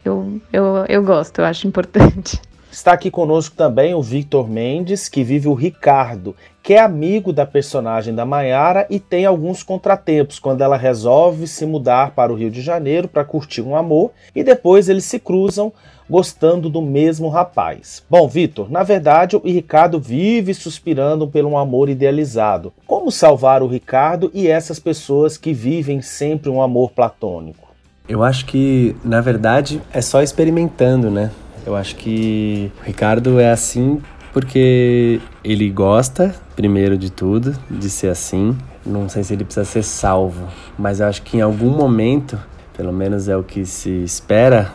Eu, 0.03 0.41
eu, 0.53 0.85
eu 0.87 1.03
gosto, 1.03 1.39
eu 1.39 1.45
acho 1.45 1.67
importante. 1.67 2.39
Está 2.71 2.93
aqui 2.93 3.09
conosco 3.09 3.55
também 3.55 3.95
o 3.95 4.01
Victor 4.01 4.47
Mendes, 4.47 5.09
que 5.09 5.23
vive 5.23 5.47
o 5.47 5.55
Ricardo, 5.55 6.35
que 6.61 6.75
é 6.75 6.79
amigo 6.79 7.33
da 7.33 7.43
personagem 7.43 8.13
da 8.13 8.25
Maiara 8.25 8.85
e 8.91 8.99
tem 8.99 9.25
alguns 9.25 9.63
contratempos 9.63 10.37
quando 10.37 10.61
ela 10.61 10.77
resolve 10.77 11.47
se 11.47 11.65
mudar 11.65 12.11
para 12.11 12.31
o 12.31 12.35
Rio 12.35 12.51
de 12.51 12.61
Janeiro 12.61 13.07
para 13.07 13.25
curtir 13.25 13.63
um 13.63 13.75
amor 13.75 14.11
e 14.35 14.43
depois 14.43 14.87
eles 14.87 15.05
se 15.05 15.17
cruzam 15.17 15.73
gostando 16.07 16.69
do 16.69 16.79
mesmo 16.79 17.27
rapaz. 17.27 18.03
Bom, 18.07 18.27
Vitor, 18.27 18.71
na 18.71 18.83
verdade 18.83 19.35
o 19.35 19.41
Ricardo 19.43 19.99
vive 19.99 20.53
suspirando 20.53 21.27
pelo 21.27 21.49
um 21.49 21.57
amor 21.57 21.89
idealizado. 21.89 22.71
Como 22.85 23.11
salvar 23.11 23.63
o 23.63 23.67
Ricardo 23.67 24.29
e 24.31 24.47
essas 24.47 24.79
pessoas 24.79 25.37
que 25.37 25.53
vivem 25.53 26.03
sempre 26.03 26.51
um 26.51 26.61
amor 26.61 26.91
platônico? 26.91 27.67
Eu 28.07 28.23
acho 28.23 28.45
que, 28.45 28.95
na 29.03 29.21
verdade, 29.21 29.81
é 29.93 30.01
só 30.01 30.21
experimentando, 30.21 31.11
né? 31.11 31.31
Eu 31.65 31.75
acho 31.75 31.95
que 31.95 32.71
o 32.81 32.85
Ricardo 32.85 33.39
é 33.39 33.51
assim 33.51 34.01
porque 34.33 35.19
ele 35.43 35.69
gosta, 35.69 36.35
primeiro 36.55 36.97
de 36.97 37.11
tudo, 37.11 37.55
de 37.69 37.89
ser 37.89 38.09
assim. 38.09 38.55
Não 38.85 39.09
sei 39.09 39.23
se 39.23 39.33
ele 39.33 39.43
precisa 39.43 39.65
ser 39.65 39.83
salvo, 39.83 40.47
mas 40.77 40.99
eu 40.99 41.07
acho 41.07 41.21
que 41.21 41.37
em 41.37 41.41
algum 41.41 41.69
momento, 41.69 42.39
pelo 42.75 42.93
menos 42.93 43.27
é 43.27 43.35
o 43.35 43.43
que 43.43 43.65
se 43.65 43.89
espera, 44.03 44.71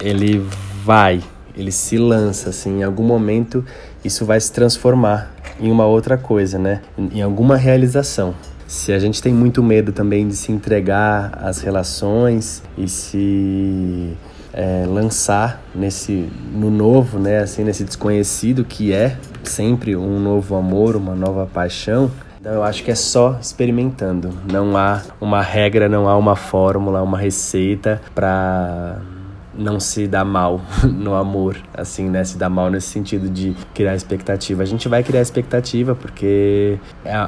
ele 0.00 0.44
vai, 0.84 1.22
ele 1.56 1.70
se 1.70 1.96
lança, 1.96 2.50
assim, 2.50 2.80
em 2.80 2.82
algum 2.82 3.04
momento 3.04 3.64
isso 4.04 4.24
vai 4.24 4.40
se 4.40 4.52
transformar 4.52 5.32
em 5.60 5.70
uma 5.70 5.86
outra 5.86 6.18
coisa, 6.18 6.58
né? 6.58 6.82
Em 6.98 7.22
alguma 7.22 7.56
realização. 7.56 8.34
Se 8.66 8.92
a 8.92 8.98
gente 8.98 9.22
tem 9.22 9.32
muito 9.32 9.62
medo 9.62 9.92
também 9.92 10.26
de 10.26 10.34
se 10.34 10.50
entregar 10.50 11.38
às 11.40 11.60
relações 11.60 12.62
e 12.76 12.88
se 12.88 14.16
é, 14.56 14.84
lançar 14.86 15.62
nesse 15.74 16.28
no 16.52 16.70
novo, 16.70 17.18
né, 17.18 17.40
assim, 17.40 17.62
nesse 17.62 17.84
desconhecido 17.84 18.64
que 18.64 18.92
é 18.92 19.16
sempre 19.44 19.94
um 19.94 20.18
novo 20.18 20.56
amor, 20.56 20.96
uma 20.96 21.14
nova 21.14 21.46
paixão, 21.46 22.10
então 22.40 22.54
eu 22.54 22.62
acho 22.62 22.84
que 22.84 22.92
é 22.92 22.94
só 22.94 23.36
experimentando. 23.40 24.32
Não 24.50 24.76
há 24.76 25.02
uma 25.20 25.42
regra, 25.42 25.88
não 25.88 26.08
há 26.08 26.16
uma 26.16 26.36
fórmula, 26.36 27.02
uma 27.02 27.18
receita 27.18 28.00
para 28.14 29.00
não 29.52 29.80
se 29.80 30.06
dar 30.06 30.24
mal 30.24 30.60
no 30.84 31.14
amor, 31.14 31.56
assim, 31.74 32.08
né? 32.08 32.22
Se 32.22 32.38
dar 32.38 32.48
mal 32.48 32.70
nesse 32.70 32.86
sentido 32.86 33.28
de 33.28 33.56
criar 33.74 33.96
expectativa. 33.96 34.62
A 34.62 34.66
gente 34.66 34.88
vai 34.88 35.02
criar 35.02 35.22
expectativa 35.22 35.96
porque 35.96 36.78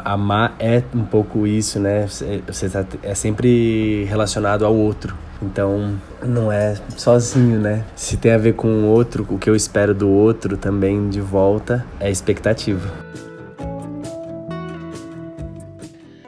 amar 0.05 0.55
é 0.61 0.85
um 0.95 1.05
pouco 1.05 1.49
isso, 1.49 1.81
né? 1.81 2.07
Você 2.07 2.69
tá, 2.69 2.85
é 3.03 3.13
sempre 3.13 4.05
relacionado 4.05 4.65
ao 4.65 4.73
outro. 4.73 5.17
Então, 5.41 5.99
não 6.23 6.51
é 6.51 6.77
sozinho, 6.97 7.61
né? 7.61 7.85
Se 7.95 8.17
tem 8.17 8.33
a 8.33 8.39
ver 8.39 8.55
com 8.55 8.69
o 8.69 8.87
outro, 8.87 9.27
o 9.31 9.39
que 9.39 9.49
eu 9.49 9.55
espero 9.55 9.95
do 9.95 10.09
outro 10.09 10.57
também 10.57 11.09
de 11.09 11.21
volta 11.21 11.87
é 12.01 12.11
expectativa. 12.11 13.09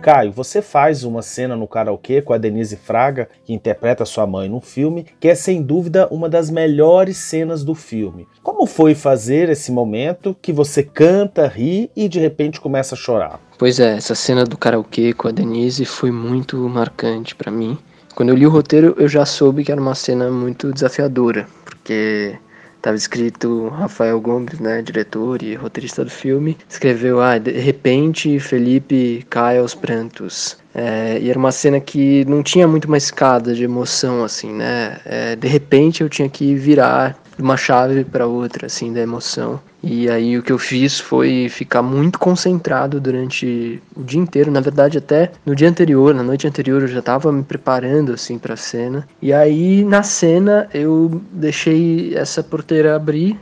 Caio, 0.00 0.32
você 0.32 0.62
faz 0.62 1.04
uma 1.04 1.20
cena 1.20 1.54
no 1.54 1.68
karaokê 1.68 2.22
com 2.22 2.32
a 2.32 2.38
Denise 2.38 2.74
Fraga, 2.74 3.28
que 3.44 3.52
interpreta 3.52 4.06
sua 4.06 4.26
mãe 4.26 4.48
no 4.48 4.58
filme, 4.58 5.06
que 5.20 5.28
é 5.28 5.34
sem 5.34 5.62
dúvida 5.62 6.08
uma 6.10 6.26
das 6.26 6.48
melhores 6.48 7.18
cenas 7.18 7.62
do 7.62 7.74
filme. 7.74 8.26
Como 8.42 8.64
foi 8.64 8.94
fazer 8.94 9.50
esse 9.50 9.70
momento 9.70 10.34
que 10.40 10.54
você 10.54 10.82
canta, 10.82 11.46
ri 11.46 11.90
e 11.94 12.08
de 12.08 12.18
repente 12.18 12.60
começa 12.60 12.94
a 12.94 12.98
chorar? 12.98 13.38
Pois 13.58 13.78
é, 13.78 13.94
essa 13.96 14.14
cena 14.14 14.44
do 14.44 14.56
karaokê 14.56 15.12
com 15.12 15.28
a 15.28 15.32
Denise 15.32 15.84
foi 15.84 16.10
muito 16.10 16.56
marcante 16.56 17.34
para 17.34 17.50
mim. 17.50 17.76
Quando 18.20 18.28
eu 18.28 18.36
li 18.36 18.46
o 18.46 18.50
roteiro, 18.50 18.94
eu 18.98 19.08
já 19.08 19.24
soube 19.24 19.64
que 19.64 19.72
era 19.72 19.80
uma 19.80 19.94
cena 19.94 20.30
muito 20.30 20.70
desafiadora, 20.74 21.48
porque 21.64 22.36
Tava 22.82 22.96
escrito 22.96 23.68
Rafael 23.68 24.18
Gomes, 24.20 24.58
né, 24.58 24.80
diretor 24.80 25.42
e 25.42 25.54
roteirista 25.54 26.02
do 26.02 26.10
filme, 26.10 26.56
escreveu, 26.68 27.20
ah, 27.20 27.36
de 27.36 27.50
repente 27.52 28.38
Felipe 28.40 29.24
cai 29.28 29.58
aos 29.58 29.74
prantos. 29.74 30.56
É, 30.74 31.18
e 31.18 31.28
era 31.28 31.38
uma 31.38 31.52
cena 31.52 31.78
que 31.78 32.24
não 32.26 32.42
tinha 32.42 32.66
muito 32.66 32.86
uma 32.86 32.96
escada 32.96 33.54
de 33.54 33.64
emoção, 33.64 34.24
assim, 34.24 34.52
né? 34.52 34.98
É, 35.04 35.36
de 35.36 35.48
repente 35.48 36.02
eu 36.02 36.08
tinha 36.08 36.28
que 36.28 36.54
virar 36.54 37.18
uma 37.42 37.56
chave 37.56 38.04
para 38.04 38.26
outra, 38.26 38.66
assim, 38.66 38.92
da 38.92 39.00
emoção. 39.00 39.60
E 39.82 40.10
aí 40.10 40.36
o 40.36 40.42
que 40.42 40.52
eu 40.52 40.58
fiz 40.58 41.00
foi 41.00 41.48
ficar 41.48 41.82
muito 41.82 42.18
concentrado 42.18 43.00
durante 43.00 43.82
o 43.96 44.02
dia 44.02 44.20
inteiro, 44.20 44.50
na 44.50 44.60
verdade 44.60 44.98
até 44.98 45.32
no 45.44 45.56
dia 45.56 45.68
anterior, 45.68 46.14
na 46.14 46.22
noite 46.22 46.46
anterior 46.46 46.82
eu 46.82 46.88
já 46.88 46.98
estava 46.98 47.32
me 47.32 47.42
preparando 47.42 48.12
assim 48.12 48.38
para 48.38 48.54
a 48.54 48.58
cena. 48.58 49.08
E 49.22 49.32
aí 49.32 49.82
na 49.84 50.02
cena 50.02 50.68
eu 50.74 51.22
deixei 51.32 52.14
essa 52.14 52.42
porteira 52.42 52.94
abrir 52.94 53.38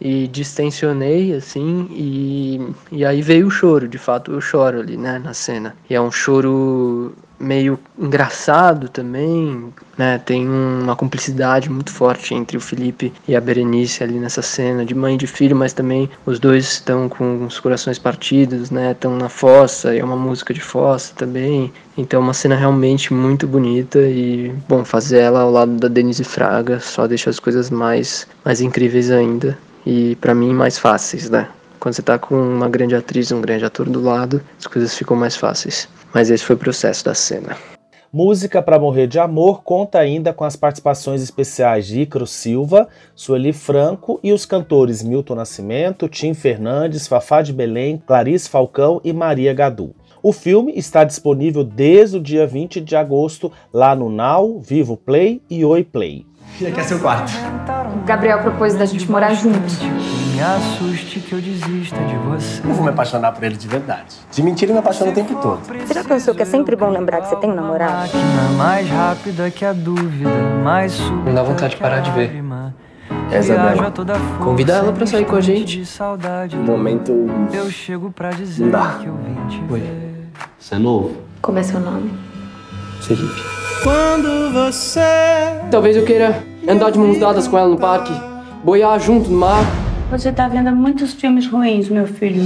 e 0.00 0.28
distensionei 0.28 1.34
assim 1.34 1.88
e, 1.90 2.74
e 2.92 3.04
aí 3.04 3.22
veio 3.22 3.46
o 3.46 3.50
choro, 3.50 3.88
de 3.88 3.98
fato 3.98 4.32
eu 4.32 4.40
choro 4.40 4.80
ali, 4.80 4.96
né, 4.96 5.18
na 5.18 5.34
cena. 5.34 5.74
E 5.88 5.94
é 5.94 6.00
um 6.00 6.10
choro 6.10 7.14
meio 7.38 7.78
engraçado 7.98 8.88
também, 8.88 9.72
né? 9.96 10.18
Tem 10.18 10.48
uma 10.48 10.96
cumplicidade 10.96 11.70
muito 11.70 11.92
forte 11.92 12.34
entre 12.34 12.56
o 12.56 12.60
Felipe 12.60 13.12
e 13.28 13.36
a 13.36 13.40
Berenice 13.40 14.02
ali 14.02 14.18
nessa 14.18 14.42
cena 14.42 14.84
de 14.84 14.94
mãe 14.94 15.14
e 15.14 15.18
de 15.18 15.26
filho, 15.26 15.54
mas 15.54 15.72
também 15.72 16.08
os 16.24 16.38
dois 16.38 16.64
estão 16.64 17.08
com 17.08 17.44
os 17.44 17.60
corações 17.60 17.98
partidos, 17.98 18.70
né? 18.70 18.92
Estão 18.92 19.16
na 19.16 19.28
fossa, 19.28 19.94
e 19.94 19.98
é 19.98 20.04
uma 20.04 20.16
música 20.16 20.52
de 20.54 20.60
fossa 20.60 21.14
também. 21.14 21.72
Então, 21.96 22.20
é 22.20 22.22
uma 22.22 22.34
cena 22.34 22.54
realmente 22.54 23.12
muito 23.12 23.46
bonita 23.46 23.98
e, 24.00 24.52
bom, 24.68 24.84
fazer 24.84 25.18
ela 25.18 25.40
ao 25.40 25.50
lado 25.50 25.76
da 25.76 25.88
Denise 25.88 26.24
Fraga 26.24 26.78
só 26.78 27.06
deixa 27.06 27.30
as 27.30 27.40
coisas 27.40 27.70
mais, 27.70 28.26
mais 28.44 28.60
incríveis 28.60 29.10
ainda 29.10 29.56
e, 29.86 30.16
para 30.16 30.34
mim, 30.34 30.52
mais 30.52 30.78
fáceis, 30.78 31.30
né? 31.30 31.48
Quando 31.78 31.94
você 31.94 32.02
tá 32.02 32.18
com 32.18 32.34
uma 32.34 32.68
grande 32.68 32.96
atriz, 32.96 33.30
um 33.30 33.40
grande 33.40 33.64
ator 33.64 33.88
do 33.88 34.02
lado, 34.02 34.42
as 34.58 34.66
coisas 34.66 34.96
ficam 34.96 35.16
mais 35.16 35.36
fáceis. 35.36 35.88
Mas 36.12 36.30
esse 36.30 36.44
foi 36.44 36.56
o 36.56 36.58
processo 36.58 37.04
da 37.04 37.14
cena. 37.14 37.56
Música 38.12 38.62
para 38.62 38.78
Morrer 38.78 39.06
de 39.06 39.18
Amor 39.18 39.62
conta 39.62 39.98
ainda 39.98 40.32
com 40.32 40.44
as 40.44 40.56
participações 40.56 41.22
especiais 41.22 41.86
de 41.86 42.00
Icaro 42.00 42.26
Silva, 42.26 42.88
Sueli 43.14 43.52
Franco 43.52 44.18
e 44.22 44.32
os 44.32 44.46
cantores 44.46 45.02
Milton 45.02 45.34
Nascimento, 45.34 46.08
Tim 46.08 46.32
Fernandes, 46.32 47.06
Fafá 47.06 47.42
de 47.42 47.52
Belém, 47.52 48.02
Clarice 48.06 48.48
Falcão 48.48 49.00
e 49.04 49.12
Maria 49.12 49.52
Gadu. 49.52 49.94
O 50.22 50.32
filme 50.32 50.72
está 50.74 51.04
disponível 51.04 51.62
desde 51.62 52.16
o 52.16 52.20
dia 52.20 52.46
20 52.46 52.80
de 52.80 52.96
agosto 52.96 53.52
lá 53.72 53.94
no 53.94 54.08
Now, 54.08 54.60
Vivo 54.60 54.96
Play 54.96 55.42
e 55.50 55.64
Oi 55.64 55.84
Play. 55.84 56.24
Aqui 56.64 56.80
é 56.80 56.82
seu 56.84 56.98
quarto. 56.98 57.30
O 57.94 58.06
Gabriel 58.06 58.38
propôs 58.40 58.74
da 58.74 58.86
gente 58.86 59.10
morar 59.10 59.34
juntos. 59.34 59.78
Me 59.82 60.40
assuste 60.40 61.20
que 61.20 61.34
eu 61.34 61.40
desista 61.40 61.96
de 62.04 62.16
você. 62.16 62.62
Eu 62.66 62.72
vou 62.72 62.84
me 62.84 62.90
apaixonar 62.90 63.32
por 63.32 63.44
ele 63.44 63.56
de 63.56 63.68
verdade. 63.68 64.16
De 64.30 64.42
mentira, 64.42 64.70
eu 64.70 64.74
me 64.74 64.80
apaixono 64.80 65.10
o 65.10 65.14
tempo 65.14 65.34
todo. 65.42 65.60
Você 65.86 65.92
já 65.92 66.02
pensou 66.02 66.34
que 66.34 66.40
é 66.40 66.46
sempre 66.46 66.74
bom 66.74 66.88
lembrar 66.88 67.20
que 67.20 67.28
você 67.28 67.36
tem 67.36 67.50
um 67.50 67.54
namorado? 67.54 67.94
Máquina 67.94 68.48
mais 68.56 68.88
rápida 68.88 69.50
que 69.50 69.64
a 69.66 69.74
dúvida, 69.74 70.30
mais. 70.64 70.98
Não 70.98 71.34
dá 71.34 71.42
vontade 71.42 71.74
de 71.74 71.80
parar 71.80 72.00
de 72.00 72.10
ver. 72.12 72.42
É 73.30 73.38
Isabela. 73.38 73.92
Convida 74.42 74.74
ela 74.74 74.92
pra 74.92 75.06
sair 75.06 75.26
com 75.26 75.36
a 75.36 75.40
gente. 75.42 75.82
No 76.54 76.62
momento. 76.62 77.12
Eu 77.52 77.70
chego 77.70 78.10
pra 78.10 78.30
dizer 78.30 78.64
Não 78.64 78.70
dá. 78.70 78.98
que 79.00 79.06
eu 79.06 79.14
vim 79.14 79.46
te 79.48 79.72
Oi. 79.72 79.82
Você 80.58 80.74
é 80.74 80.78
novo? 80.78 81.16
Como 81.42 81.58
é 81.58 81.62
seu 81.62 81.80
nome? 81.80 82.12
Felipe. 83.02 83.65
Quando 83.86 84.52
você 84.52 85.00
Talvez 85.70 85.96
eu 85.96 86.04
queira 86.04 86.42
andar 86.68 86.90
de 86.90 86.98
mãos 86.98 87.20
dadas 87.20 87.46
com 87.46 87.56
ela 87.56 87.68
no 87.68 87.76
parque, 87.76 88.12
boiar 88.64 88.98
junto 88.98 89.30
no 89.30 89.38
mar. 89.38 89.64
Você 90.10 90.32
tá 90.32 90.48
vendo 90.48 90.74
muitos 90.74 91.12
filmes 91.12 91.46
ruins, 91.46 91.88
meu 91.88 92.04
filho. 92.04 92.42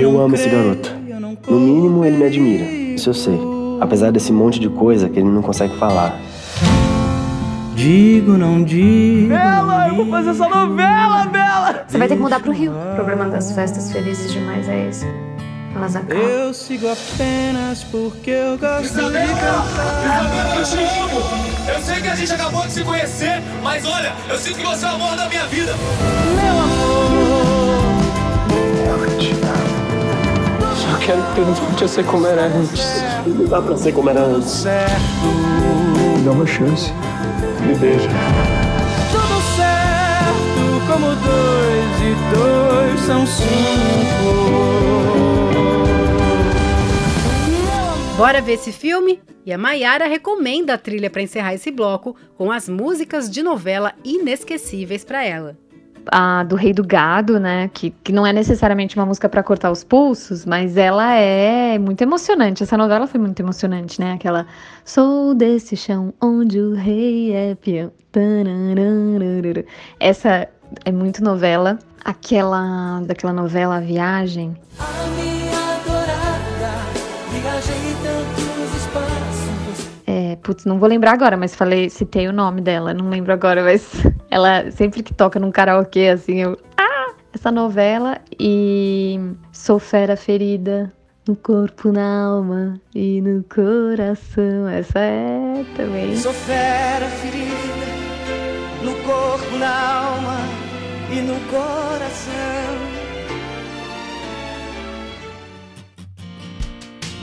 Eu 0.00 0.18
amo 0.18 0.34
esse 0.34 0.48
garoto. 0.48 0.94
No 1.46 1.60
mínimo, 1.60 2.06
ele 2.06 2.16
me 2.16 2.24
admira. 2.24 2.64
Isso 2.64 3.10
eu 3.10 3.12
sei. 3.12 3.38
Apesar 3.82 4.10
desse 4.12 4.32
monte 4.32 4.58
de 4.58 4.70
coisa 4.70 5.10
que 5.10 5.18
ele 5.18 5.28
não 5.28 5.42
consegue 5.42 5.76
falar. 5.76 6.18
Digo, 7.74 8.32
não 8.32 8.64
digo. 8.64 9.28
Bela, 9.28 9.88
eu 9.88 9.96
vou 9.96 10.06
fazer 10.06 10.30
essa 10.30 10.48
novela, 10.48 11.26
Bela! 11.26 11.84
Você 11.86 11.98
vai 11.98 12.08
ter 12.08 12.16
que 12.16 12.22
mudar 12.22 12.40
pro 12.40 12.50
Rio. 12.50 12.72
O 12.72 12.94
problema 12.94 13.26
das 13.26 13.52
festas 13.52 13.92
felizes 13.92 14.32
demais 14.32 14.66
é 14.70 14.88
esse. 14.88 15.27
Elas 15.78 15.94
acabam. 15.94 16.18
Eu 16.18 16.52
sigo 16.52 16.88
apenas 16.90 17.84
porque 17.84 18.30
eu 18.30 18.58
gosto 18.58 18.94
de 18.94 19.00
Eu 19.00 19.12
te 19.12 20.76
amo! 20.76 21.22
Eu 21.72 21.80
sei 21.82 22.02
que 22.02 22.08
a 22.08 22.16
gente 22.16 22.32
acabou 22.32 22.66
de 22.66 22.72
se 22.72 22.82
conhecer, 22.82 23.40
mas 23.62 23.86
olha, 23.86 24.12
eu 24.28 24.36
sinto 24.38 24.58
que 24.58 24.66
você 24.66 24.84
é 24.84 24.88
o 24.88 24.94
amor 24.94 25.16
da 25.16 25.28
minha 25.28 25.46
vida. 25.46 25.72
Meu 26.34 26.58
amor. 26.58 27.78
Só 30.74 30.98
quero 30.98 31.22
que 31.22 31.34
tudo 31.36 31.54
volte 31.54 31.84
a 31.84 31.88
ser 31.88 32.04
como 32.06 32.26
era 32.26 32.46
antes. 32.46 32.84
Não 33.24 33.44
dá 33.44 33.62
pra 33.62 33.76
ser 33.76 33.92
como 33.92 34.10
era 34.10 34.20
antes. 34.20 34.64
Me 34.64 36.24
dá 36.24 36.32
uma 36.32 36.46
chance. 36.46 36.92
Me 37.64 37.76
beija. 37.76 38.08
Tudo 39.12 39.40
certo, 39.54 40.82
como 40.90 41.06
dois 41.14 42.00
e 42.02 42.16
dois 42.34 43.00
são 43.06 43.24
cinco. 43.24 44.27
Bora 48.18 48.40
ver 48.40 48.54
esse 48.54 48.72
filme? 48.72 49.22
E 49.46 49.52
a 49.52 49.56
Maiara 49.56 50.08
recomenda 50.08 50.74
a 50.74 50.78
trilha 50.78 51.08
para 51.08 51.22
encerrar 51.22 51.54
esse 51.54 51.70
bloco 51.70 52.16
com 52.36 52.50
as 52.50 52.68
músicas 52.68 53.30
de 53.30 53.44
novela 53.44 53.94
inesquecíveis 54.04 55.04
para 55.04 55.24
ela. 55.24 55.56
a 56.10 56.42
do 56.42 56.56
Rei 56.56 56.72
do 56.72 56.84
Gado, 56.84 57.38
né? 57.38 57.70
Que, 57.72 57.90
que 57.90 58.10
não 58.10 58.26
é 58.26 58.32
necessariamente 58.32 58.96
uma 58.96 59.06
música 59.06 59.28
para 59.28 59.40
cortar 59.40 59.70
os 59.70 59.84
pulsos, 59.84 60.44
mas 60.44 60.76
ela 60.76 61.14
é 61.14 61.78
muito 61.78 62.02
emocionante. 62.02 62.64
Essa 62.64 62.76
novela 62.76 63.06
foi 63.06 63.20
muito 63.20 63.38
emocionante, 63.38 64.00
né? 64.00 64.14
Aquela 64.14 64.48
Sou 64.84 65.32
desse 65.32 65.76
chão 65.76 66.12
onde 66.20 66.58
o 66.58 66.74
rei 66.74 67.32
é 67.32 67.54
peão. 67.54 67.92
Essa 70.00 70.48
é 70.84 70.90
muito 70.90 71.22
novela. 71.22 71.78
Aquela 72.04 73.00
daquela 73.06 73.32
novela 73.32 73.80
Viagem. 73.80 74.56
Putz, 80.42 80.64
não 80.64 80.78
vou 80.78 80.88
lembrar 80.88 81.12
agora, 81.12 81.36
mas 81.36 81.54
falei, 81.54 81.90
citei 81.90 82.28
o 82.28 82.32
nome 82.32 82.60
dela, 82.60 82.94
não 82.94 83.08
lembro 83.08 83.32
agora, 83.32 83.62
mas 83.62 83.90
ela 84.30 84.70
sempre 84.70 85.02
que 85.02 85.14
toca 85.14 85.38
num 85.38 85.50
karaokê, 85.50 86.08
assim, 86.08 86.40
eu. 86.40 86.58
Ah! 86.76 87.12
Essa 87.32 87.52
novela 87.52 88.18
e 88.38 89.20
Sou 89.52 89.78
Fera 89.78 90.16
Ferida 90.16 90.92
no 91.28 91.36
corpo, 91.36 91.92
na 91.92 92.24
alma 92.24 92.80
e 92.94 93.20
no 93.20 93.44
coração. 93.44 94.66
Essa 94.66 94.98
é 94.98 95.64
também. 95.76 96.16
Sou 96.16 96.32
fera 96.32 97.06
ferida 97.06 97.52
no 98.82 98.94
corpo, 99.04 99.58
na 99.58 100.06
alma 100.06 100.38
e 101.12 101.20
no 101.20 101.38
coração. 101.50 102.87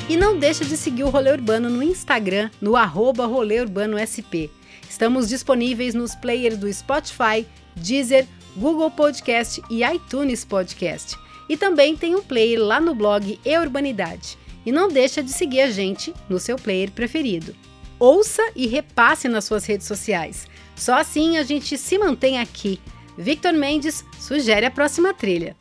E 0.08 0.16
não 0.16 0.38
deixa 0.38 0.64
de 0.64 0.78
seguir 0.78 1.04
o 1.04 1.10
Rolê 1.10 1.32
Urbano 1.32 1.68
no 1.68 1.82
Instagram, 1.82 2.52
no 2.62 2.76
arroba 2.76 3.26
Rolê 3.26 3.60
Urbano 3.60 3.98
SP. 3.98 4.54
Estamos 4.88 5.28
disponíveis 5.28 5.96
nos 5.96 6.14
players 6.14 6.60
do 6.60 6.72
Spotify, 6.72 7.44
Deezer, 7.76 8.28
Google 8.56 8.92
Podcast 8.92 9.64
e 9.68 9.84
iTunes 9.84 10.46
Podcast. 10.46 11.18
E 11.50 11.58
também 11.58 11.98
tem 11.98 12.16
um 12.16 12.22
player 12.22 12.62
lá 12.62 12.80
no 12.80 12.94
blog 12.94 13.40
E 13.44 13.58
Urbanidade. 13.58 14.38
E 14.64 14.72
não 14.72 14.90
deixa 14.90 15.24
de 15.24 15.32
seguir 15.32 15.62
a 15.62 15.72
gente 15.72 16.14
no 16.30 16.40
seu 16.40 16.56
player 16.56 16.92
preferido. 16.92 17.56
Ouça 17.98 18.44
e 18.56 18.68
repasse 18.68 19.28
nas 19.28 19.46
suas 19.46 19.66
redes 19.66 19.88
sociais. 19.88 20.48
Só 20.76 21.00
assim 21.00 21.38
a 21.38 21.44
gente 21.44 21.80
se 21.80 21.98
mantém 21.98 22.38
aqui. 22.38 22.80
Victor 23.18 23.54
Mendes 23.54 24.06
sugere 24.20 24.68
a 24.68 24.72
próxima 24.72 25.16
trilha. 25.16 25.56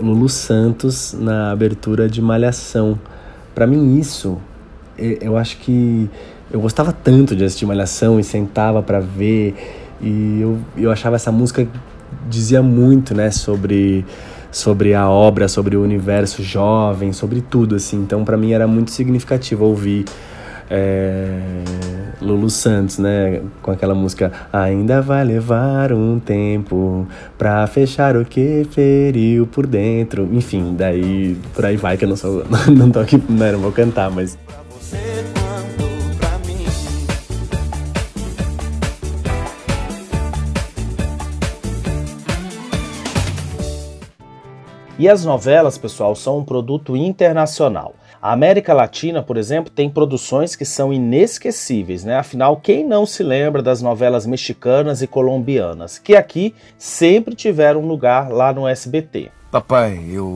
Lulu 0.00 0.28
Santos 0.28 1.14
na 1.18 1.50
abertura 1.50 2.08
de 2.08 2.20
Malhação. 2.20 2.98
Pra 3.54 3.66
mim 3.66 3.98
isso, 3.98 4.38
eu 4.98 5.36
acho 5.36 5.58
que 5.58 6.08
eu 6.50 6.60
gostava 6.60 6.92
tanto 6.92 7.34
de 7.34 7.44
assistir 7.44 7.66
Malhação 7.66 8.20
e 8.20 8.24
sentava 8.24 8.82
pra 8.82 9.00
ver 9.00 9.54
e 10.00 10.40
eu, 10.40 10.58
eu 10.76 10.90
achava 10.90 11.16
essa 11.16 11.32
música 11.32 11.66
dizia 12.28 12.62
muito, 12.62 13.14
né, 13.14 13.30
sobre 13.30 14.04
sobre 14.50 14.94
a 14.94 15.08
obra, 15.08 15.48
sobre 15.48 15.76
o 15.76 15.82
universo 15.82 16.42
jovem, 16.42 17.12
sobre 17.12 17.42
tudo 17.42 17.74
assim. 17.74 17.98
Então 17.98 18.24
pra 18.24 18.36
mim 18.36 18.52
era 18.52 18.66
muito 18.66 18.90
significativo 18.90 19.64
ouvir 19.64 20.04
é, 20.70 21.38
Lulu 22.20 22.50
Santos, 22.50 22.98
né? 22.98 23.42
Com 23.62 23.70
aquela 23.70 23.94
música 23.94 24.32
Ainda 24.52 25.00
vai 25.00 25.24
levar 25.24 25.92
um 25.92 26.18
tempo 26.18 27.06
pra 27.36 27.66
fechar 27.66 28.16
o 28.16 28.24
que 28.24 28.66
feriu 28.70 29.46
por 29.46 29.66
dentro. 29.66 30.28
Enfim, 30.32 30.74
daí 30.76 31.36
por 31.54 31.64
aí 31.64 31.76
vai 31.76 31.96
que 31.96 32.04
eu 32.04 32.08
não 32.08 32.16
sou. 32.16 32.44
Não 32.74 32.90
tô 32.90 33.00
aqui, 33.00 33.16
né, 33.28 33.52
não 33.52 33.60
vou 33.60 33.72
cantar, 33.72 34.10
mas. 34.10 34.36
E 44.98 45.08
as 45.08 45.24
novelas, 45.24 45.76
pessoal, 45.76 46.14
são 46.14 46.38
um 46.38 46.44
produto 46.44 46.96
internacional. 46.96 47.94
A 48.20 48.32
América 48.32 48.72
Latina, 48.72 49.22
por 49.22 49.36
exemplo, 49.36 49.70
tem 49.70 49.88
produções 49.90 50.56
que 50.56 50.64
são 50.64 50.92
inesquecíveis, 50.92 52.04
né? 52.04 52.16
Afinal, 52.16 52.56
quem 52.56 52.86
não 52.86 53.06
se 53.06 53.22
lembra 53.22 53.62
das 53.62 53.82
novelas 53.82 54.26
mexicanas 54.26 55.02
e 55.02 55.06
colombianas, 55.06 55.98
que 55.98 56.16
aqui 56.16 56.54
sempre 56.78 57.34
tiveram 57.34 57.86
lugar 57.86 58.30
lá 58.30 58.52
no 58.52 58.66
SBT. 58.66 59.30
Papai, 59.50 60.04
eu. 60.10 60.34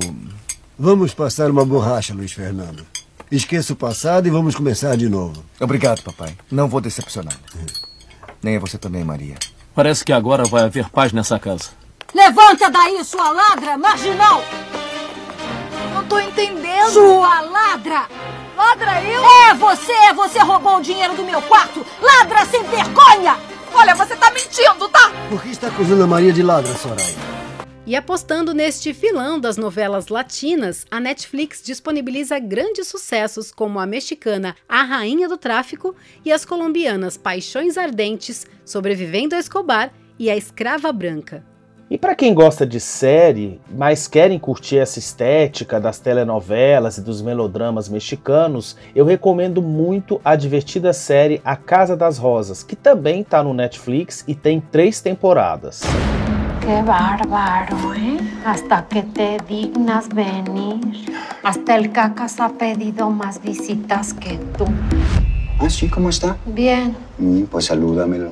Vamos 0.78 1.12
passar 1.12 1.50
uma 1.50 1.64
borracha, 1.64 2.14
Luiz 2.14 2.32
Fernando. 2.32 2.86
Esqueça 3.30 3.72
o 3.72 3.76
passado 3.76 4.26
e 4.26 4.30
vamos 4.30 4.54
começar 4.54 4.96
de 4.96 5.08
novo. 5.08 5.44
Obrigado, 5.60 6.02
papai. 6.02 6.36
Não 6.50 6.68
vou 6.68 6.80
decepcionar. 6.80 7.36
Nem 8.42 8.56
a 8.56 8.60
você 8.60 8.76
também, 8.78 9.04
Maria. 9.04 9.36
Parece 9.74 10.04
que 10.04 10.12
agora 10.12 10.44
vai 10.44 10.64
haver 10.64 10.88
paz 10.90 11.12
nessa 11.12 11.38
casa. 11.38 11.70
Levanta 12.14 12.68
daí, 12.70 13.04
sua 13.04 13.30
ladra 13.30 13.78
marginal! 13.78 14.42
Não 16.10 16.18
tô 16.18 16.18
entendendo. 16.18 16.90
Sua 16.90 17.40
ladra! 17.40 18.08
Ladra 18.56 19.00
eu? 19.00 19.22
É 19.24 19.54
você! 19.54 20.12
Você 20.12 20.40
roubou 20.40 20.78
o 20.78 20.82
dinheiro 20.82 21.14
do 21.14 21.22
meu 21.22 21.40
quarto! 21.42 21.86
Ladra 22.02 22.44
sem 22.46 22.64
vergonha! 22.64 23.36
Olha, 23.72 23.94
você 23.94 24.16
tá 24.16 24.28
mentindo, 24.32 24.88
tá? 24.88 25.12
Por 25.28 25.40
que 25.40 25.50
está 25.50 25.68
acusando 25.68 26.02
a 26.02 26.08
Maria 26.08 26.32
de 26.32 26.42
ladra, 26.42 26.74
Soraya? 26.74 27.14
E 27.86 27.94
apostando 27.94 28.52
neste 28.52 28.92
filão 28.92 29.38
das 29.38 29.56
novelas 29.56 30.08
latinas, 30.08 30.84
a 30.90 30.98
Netflix 30.98 31.62
disponibiliza 31.62 32.40
grandes 32.40 32.88
sucessos 32.88 33.52
como 33.52 33.78
a 33.78 33.86
mexicana 33.86 34.56
A 34.68 34.82
Rainha 34.82 35.28
do 35.28 35.38
Tráfico 35.38 35.94
e 36.24 36.32
as 36.32 36.44
colombianas 36.44 37.16
Paixões 37.16 37.78
Ardentes, 37.78 38.48
Sobrevivendo 38.64 39.36
a 39.36 39.38
Escobar 39.38 39.92
e 40.18 40.28
A 40.28 40.36
Escrava 40.36 40.92
Branca. 40.92 41.49
E 41.90 41.98
para 41.98 42.14
quem 42.14 42.32
gosta 42.32 42.64
de 42.64 42.78
série, 42.78 43.60
mas 43.68 44.06
querem 44.06 44.38
curtir 44.38 44.78
essa 44.78 45.00
estética 45.00 45.80
das 45.80 45.98
telenovelas 45.98 46.98
e 46.98 47.00
dos 47.00 47.20
melodramas 47.20 47.88
mexicanos, 47.88 48.76
eu 48.94 49.04
recomendo 49.04 49.60
muito 49.60 50.20
a 50.24 50.36
divertida 50.36 50.92
série 50.92 51.42
A 51.44 51.56
Casa 51.56 51.96
das 51.96 52.16
Rosas, 52.16 52.62
que 52.62 52.76
também 52.76 53.22
está 53.22 53.42
no 53.42 53.52
Netflix 53.52 54.22
e 54.28 54.36
tem 54.36 54.60
três 54.60 55.00
temporadas. 55.00 55.82
Qué 56.60 56.80
bárbaro, 56.80 57.92
¿eh? 57.94 58.18
Hasta 58.44 58.82
que 58.82 59.02
te 59.02 59.38
dignas 59.48 60.08
venir. 60.14 61.12
Hasta 61.42 61.74
el 61.74 61.90
cacas 61.90 62.38
ha 62.38 62.50
pedido 62.50 63.10
más 63.10 63.42
visitas 63.42 64.12
que 64.12 64.38
tú. 64.56 64.64
Ah, 65.58 65.68
sí, 65.68 65.88
¿cómo 65.88 66.08
está? 66.08 66.36
Bien. 66.46 66.94
Mm, 67.18 67.46
pues 67.46 67.64
salúdamelo. 67.64 68.30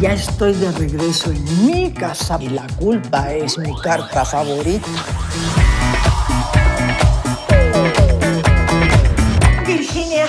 Ya 0.00 0.12
estoy 0.12 0.52
de 0.54 0.70
regreso 0.70 1.32
en 1.32 1.66
mi 1.66 1.92
casa 1.92 2.38
y 2.40 2.50
la 2.50 2.64
culpa 2.78 3.32
es 3.32 3.58
mi 3.58 3.74
carta 3.80 4.24
favorita. 4.24 4.86
Virginia, 9.66 10.26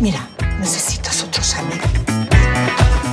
mira, 0.00 0.26
necesitas 0.58 1.22
otros 1.22 1.54
amigos. 1.54 1.90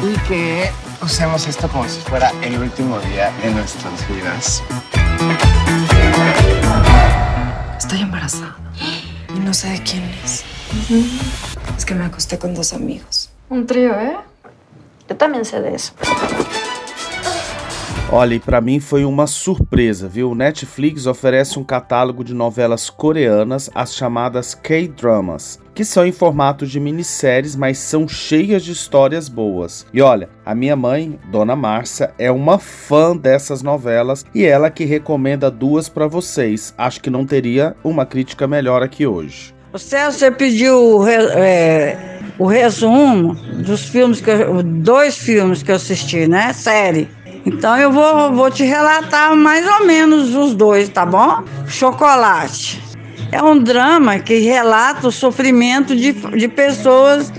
Y 0.02 0.18
que 0.30 0.72
usemos 1.02 1.46
esto 1.46 1.68
como 1.68 1.84
si 1.90 2.00
fuera 2.00 2.32
el 2.42 2.58
último 2.58 2.98
día 3.00 3.34
de 3.44 3.52
nuestras 3.52 4.08
vidas. 4.08 4.64
Estoy 7.78 8.00
embarazada 8.00 8.56
y 9.36 9.40
no 9.40 9.54
sé 9.54 9.72
de 9.72 9.84
quién 9.84 10.04
es. 10.24 10.46
Es 11.78 11.84
que 11.84 11.96
me 11.96 12.06
acosté 12.06 12.40
con 12.40 12.56
dos 12.56 12.72
amigos. 12.72 13.30
Un 13.50 13.68
trío, 13.68 14.00
¿eh? 14.00 14.31
Yo 15.12 15.18
también 15.18 15.44
sé 15.44 15.60
de 15.60 15.76
eso. 15.76 15.92
Olha, 18.10 18.36
e 18.36 18.40
pra 18.40 18.62
mim 18.62 18.80
foi 18.80 19.04
uma 19.04 19.28
surpresa, 19.28 20.08
viu? 20.08 20.32
O 20.32 20.36
Netflix 20.36 21.06
oferece 21.06 21.60
um 21.60 21.66
catálogo 21.66 22.24
de 22.24 22.34
novelas 22.34 22.90
coreanas, 22.90 23.70
as 23.76 23.94
chamadas 23.94 24.56
K-dramas, 24.56 25.60
que 25.76 25.84
são 25.84 26.06
em 26.06 26.14
formato 26.14 26.66
de 26.66 26.80
minisséries, 26.80 27.58
mas 27.58 27.78
são 27.78 28.08
cheias 28.08 28.64
de 28.64 28.72
histórias 28.72 29.28
boas. 29.28 29.86
E 29.94 30.02
olha, 30.02 30.30
a 30.46 30.56
minha 30.56 30.78
mãe, 30.78 31.20
Dona 31.30 31.56
Márcia, 31.58 32.14
é 32.18 32.32
uma 32.32 32.58
fã 32.58 33.14
dessas 33.14 33.62
novelas 33.62 34.26
e 34.34 34.46
ela 34.46 34.72
que 34.72 34.86
recomenda 34.86 35.52
duas 35.52 35.90
para 35.90 36.08
vocês. 36.08 36.74
Acho 36.78 37.02
que 37.02 37.10
não 37.10 37.26
teria 37.26 37.76
uma 37.84 38.06
crítica 38.06 38.48
melhor 38.48 38.82
aqui 38.82 39.06
hoje. 39.06 39.54
O 39.74 39.78
Celso, 39.80 40.20
você 40.20 40.30
pediu 40.30 41.08
é, 41.08 41.96
o 42.38 42.46
resumo 42.46 43.36
dos 43.36 43.86
filmes 43.86 44.20
que 44.20 44.30
eu, 44.30 44.62
dois 44.62 45.18
filmes 45.18 45.64
que 45.64 45.72
eu 45.72 45.78
assisti, 45.78 46.28
né? 46.28 46.52
Série. 46.52 47.10
Então 47.46 47.78
eu 47.78 47.90
vou, 47.90 48.34
vou 48.34 48.52
te 48.52 48.66
relatar 48.66 49.34
mais 49.34 49.66
ou 49.66 49.88
menos 49.88 50.36
os 50.36 50.54
dois, 50.56 50.90
tá 50.90 51.06
bom? 51.06 51.46
Chocolate. 51.68 52.84
É 53.32 53.42
um 53.42 53.58
drama 53.58 54.20
que 54.20 54.40
relata 54.40 55.08
o 55.08 55.12
sofrimento 55.12 55.96
de, 55.96 56.12
de 56.12 56.50
pessoas, 56.50 57.32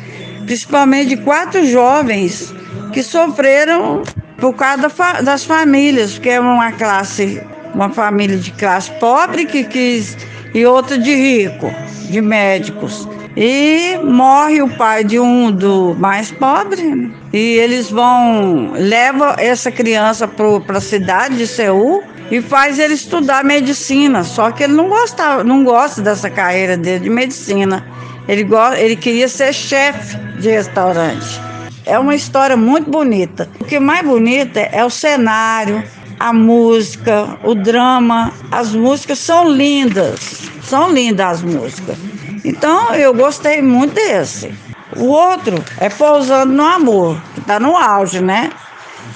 principalmente 0.47 1.11
de 1.11 1.17
quatro 1.19 1.67
jovens, 1.67 2.55
que 2.95 3.03
sofreram 3.03 4.05
por 4.39 4.55
causa 4.55 4.89
das 5.23 5.45
famílias, 5.45 6.15
porque 6.15 6.31
é 6.31 6.41
uma 6.41 6.73
classe, 6.73 7.43
uma 7.75 7.91
família 7.91 8.39
de 8.39 8.53
classe 8.53 8.91
pobre 8.93 9.45
que 9.45 9.65
quis 9.65 10.17
e 10.55 10.67
outra 10.67 10.99
de 10.99 11.15
rico, 11.15 11.73
de 12.11 12.21
médicos. 12.21 13.09
E 13.37 13.99
morre 14.05 14.61
o 14.61 14.69
pai 14.69 15.03
de 15.03 15.19
um 15.19 15.51
do 15.51 15.95
mais 15.99 16.31
pobre 16.31 17.11
e 17.33 17.39
eles 17.39 17.91
vão 17.91 18.73
leva 18.75 19.37
essa 19.39 19.71
criança 19.71 20.29
para 20.29 20.77
a 20.77 20.81
cidade 20.81 21.39
de 21.39 21.47
Seul 21.47 22.03
e 22.31 22.43
faz 22.43 22.79
ele 22.79 22.95
estudar 22.95 23.43
medicina. 23.43 24.23
Só 24.23 24.51
que 24.51 24.65
ele 24.65 24.75
não 24.75 24.89
gostava, 24.89 25.43
não 25.43 25.65
gosta 25.65 26.03
dessa 26.03 26.29
carreira 26.29 26.77
dele 26.77 27.05
de 27.05 27.11
medicina. 27.11 27.85
Ele 28.29 28.45
gosta, 28.45 28.79
ele 28.79 28.97
queria 28.97 29.29
ser 29.29 29.53
chefe 29.53 30.17
de 30.39 30.51
restaurante. 30.51 31.41
É 31.85 31.99
uma 31.99 32.15
história 32.15 32.57
muito 32.57 32.91
bonita. 32.91 33.49
O 33.61 33.65
que 33.65 33.81
mais 33.81 34.07
bonita 34.07 34.61
é 34.61 34.85
o 34.85 34.91
cenário, 34.91 35.83
a 36.23 36.33
música, 36.33 37.37
o 37.43 37.53
drama. 37.53 38.33
As 38.49 38.73
músicas 38.73 39.19
são 39.19 39.49
lindas, 39.49 40.49
são 40.63 40.93
lindas 40.93 41.27
as 41.27 41.43
músicas. 41.43 41.99
Então 42.45 42.95
eu 42.95 43.13
gostei 43.13 43.61
muito 43.61 43.95
desse. 43.95 44.55
O 44.97 45.07
outro 45.07 45.57
é 45.79 45.89
Pousando 45.89 46.53
no 46.53 46.63
Amor, 46.63 47.21
que 47.35 47.41
está 47.41 47.59
no 47.59 47.77
auge, 47.77 48.21
né? 48.21 48.51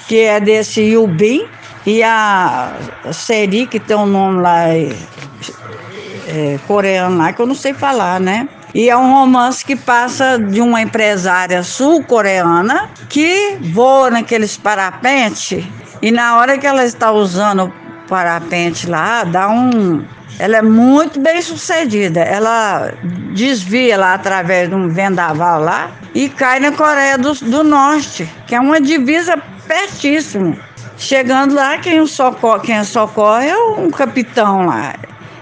Que 0.07 0.19
é 0.19 0.39
desse 0.41 0.81
Yubin 0.81 1.45
e 1.85 2.03
a 2.03 2.73
Seri, 3.13 3.67
que 3.67 3.79
tem 3.79 3.95
um 3.95 4.05
nome 4.05 4.41
lá 4.41 4.67
é, 4.67 4.89
é, 6.27 6.59
coreano 6.67 7.17
lá, 7.17 7.31
que 7.31 7.41
eu 7.41 7.47
não 7.47 7.55
sei 7.55 7.73
falar, 7.73 8.19
né? 8.19 8.49
E 8.77 8.91
é 8.91 8.95
um 8.95 9.11
romance 9.11 9.65
que 9.65 9.75
passa 9.75 10.37
de 10.37 10.61
uma 10.61 10.79
empresária 10.79 11.63
sul-coreana 11.63 12.91
que 13.09 13.57
voa 13.73 14.11
naqueles 14.11 14.55
parapente 14.55 15.67
e 15.99 16.11
na 16.11 16.37
hora 16.37 16.59
que 16.59 16.67
ela 16.67 16.85
está 16.85 17.11
usando 17.11 17.63
o 17.63 17.73
parapente 18.07 18.87
lá, 18.87 19.23
dá 19.23 19.49
um, 19.49 20.05
ela 20.37 20.57
é 20.57 20.61
muito 20.61 21.19
bem 21.19 21.41
sucedida. 21.41 22.19
Ela 22.19 22.93
desvia 23.33 23.97
lá 23.97 24.13
através 24.13 24.69
de 24.69 24.75
um 24.75 24.89
vendaval 24.89 25.59
lá 25.59 25.89
e 26.13 26.29
cai 26.29 26.59
na 26.59 26.71
Coreia 26.71 27.17
do, 27.17 27.33
do 27.33 27.63
Norte, 27.63 28.31
que 28.45 28.53
é 28.53 28.59
uma 28.59 28.79
divisa 28.79 29.41
pertíssimo. 29.67 30.55
Chegando 30.99 31.55
lá, 31.55 31.79
quem, 31.79 32.05
socorre, 32.05 32.67
quem 32.67 32.83
socorre 32.83 33.47
é 33.47 33.57
um 33.57 33.89
capitão 33.89 34.67
lá. 34.67 34.93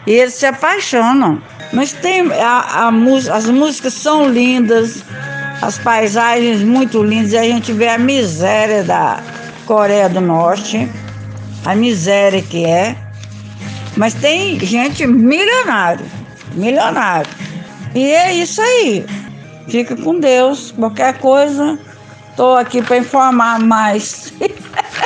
E 0.05 0.11
eles 0.11 0.33
se 0.35 0.45
apaixonam. 0.45 1.41
Mas 1.73 1.93
tem 1.93 2.31
a, 2.31 2.87
a, 2.87 2.91
as 3.33 3.45
músicas 3.49 3.93
são 3.93 4.29
lindas, 4.29 5.03
as 5.61 5.77
paisagens 5.77 6.61
muito 6.61 7.03
lindas, 7.03 7.33
e 7.33 7.37
a 7.37 7.43
gente 7.43 7.73
vê 7.73 7.89
a 7.89 7.97
miséria 7.97 8.83
da 8.83 9.19
Coreia 9.65 10.07
do 10.07 10.21
Norte, 10.21 10.89
a 11.65 11.75
miséria 11.75 12.41
que 12.41 12.65
é. 12.65 12.95
Mas 13.97 14.13
tem 14.13 14.59
gente 14.59 15.07
milionário, 15.07 16.05
milionário. 16.53 17.31
E 17.93 18.11
é 18.11 18.33
isso 18.33 18.61
aí. 18.61 19.05
Fica 19.67 19.95
com 19.95 20.19
Deus. 20.19 20.71
Qualquer 20.71 21.17
coisa, 21.17 21.79
estou 22.29 22.55
aqui 22.57 22.81
para 22.81 22.97
informar 22.97 23.59
mais. 23.59 24.33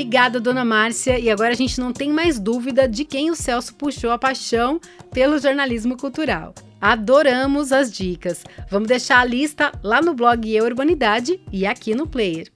Obrigada, 0.00 0.40
dona 0.40 0.64
Márcia. 0.64 1.18
E 1.18 1.28
agora 1.28 1.50
a 1.50 1.54
gente 1.54 1.78
não 1.78 1.92
tem 1.92 2.10
mais 2.10 2.40
dúvida 2.40 2.88
de 2.88 3.04
quem 3.04 3.30
o 3.30 3.36
Celso 3.36 3.74
puxou 3.74 4.10
a 4.10 4.16
paixão 4.16 4.80
pelo 5.12 5.38
jornalismo 5.38 5.94
cultural. 5.94 6.54
Adoramos 6.80 7.70
as 7.70 7.92
dicas. 7.92 8.42
Vamos 8.70 8.88
deixar 8.88 9.20
a 9.20 9.24
lista 9.26 9.70
lá 9.82 10.00
no 10.00 10.14
blog 10.14 10.50
Eu 10.50 10.64
Urbanidade 10.64 11.38
e 11.52 11.66
aqui 11.66 11.94
no 11.94 12.06
Player. 12.06 12.50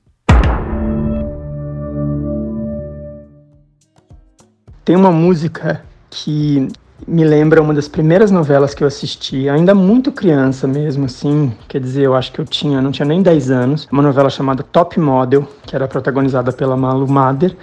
Tem 4.82 4.96
uma 4.96 5.12
música 5.12 5.84
que 6.08 6.66
me 7.06 7.24
lembra 7.24 7.60
uma 7.60 7.74
das 7.74 7.88
primeiras 7.88 8.30
novelas 8.30 8.74
que 8.74 8.82
eu 8.82 8.88
assisti, 8.88 9.48
ainda 9.48 9.74
muito 9.74 10.10
criança 10.10 10.66
mesmo, 10.66 11.04
assim, 11.06 11.52
quer 11.68 11.80
dizer, 11.80 12.02
eu 12.02 12.14
acho 12.14 12.32
que 12.32 12.40
eu 12.40 12.44
tinha, 12.44 12.80
não 12.80 12.90
tinha 12.90 13.06
nem 13.06 13.22
10 13.22 13.50
anos, 13.50 13.88
uma 13.90 14.02
novela 14.02 14.30
chamada 14.30 14.62
Top 14.62 14.98
Model, 14.98 15.46
que 15.66 15.76
era 15.76 15.86
protagonizada 15.86 16.52
pela 16.52 16.76
Malu 16.76 17.06
Mader 17.08 17.56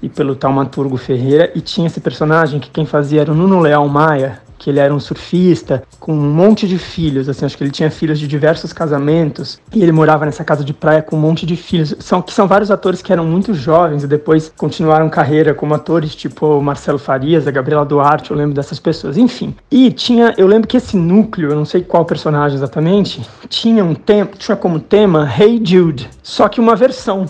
e 0.00 0.08
pelo 0.08 0.34
Taumaturgo 0.34 0.96
Ferreira, 0.96 1.50
e 1.54 1.60
tinha 1.60 1.86
esse 1.86 2.00
personagem 2.00 2.60
que 2.60 2.70
quem 2.70 2.86
fazia 2.86 3.22
era 3.22 3.32
o 3.32 3.34
Nuno 3.34 3.60
Leal 3.60 3.88
Maia, 3.88 4.40
que 4.58 4.70
ele 4.70 4.80
era 4.80 4.94
um 4.94 5.00
surfista 5.00 5.82
com 5.98 6.12
um 6.12 6.30
monte 6.34 6.66
de 6.66 6.78
filhos, 6.78 7.28
assim, 7.28 7.44
acho 7.44 7.56
que 7.56 7.64
ele 7.64 7.70
tinha 7.70 7.90
filhos 7.90 8.18
de 8.18 8.26
diversos 8.26 8.72
casamentos 8.72 9.60
e 9.72 9.82
ele 9.82 9.92
morava 9.92 10.24
nessa 10.24 10.44
casa 10.44 10.64
de 10.64 10.72
praia 10.72 11.02
com 11.02 11.16
um 11.16 11.20
monte 11.20 11.44
de 11.46 11.56
filhos. 11.56 11.94
São 12.00 12.22
que 12.22 12.32
são 12.32 12.46
vários 12.46 12.70
atores 12.70 13.02
que 13.02 13.12
eram 13.12 13.24
muito 13.24 13.54
jovens 13.54 14.04
e 14.04 14.06
depois 14.06 14.52
continuaram 14.56 15.08
carreira 15.08 15.54
como 15.54 15.74
atores, 15.74 16.14
tipo 16.14 16.60
Marcelo 16.60 16.98
Farias, 16.98 17.46
a 17.46 17.50
Gabriela 17.50 17.84
Duarte, 17.84 18.30
eu 18.30 18.36
lembro 18.36 18.54
dessas 18.54 18.78
pessoas. 18.78 19.16
Enfim. 19.16 19.54
E 19.70 19.90
tinha, 19.90 20.34
eu 20.36 20.46
lembro 20.46 20.68
que 20.68 20.76
esse 20.76 20.96
núcleo, 20.96 21.50
eu 21.50 21.56
não 21.56 21.64
sei 21.64 21.82
qual 21.82 22.04
personagem 22.04 22.56
exatamente, 22.56 23.22
tinha 23.48 23.84
um 23.84 23.94
tema, 23.94 24.30
tinha 24.38 24.56
como 24.56 24.80
tema 24.80 25.28
Hey 25.38 25.60
Jude, 25.64 26.08
só 26.22 26.48
que 26.48 26.60
uma 26.60 26.76
versão 26.76 27.26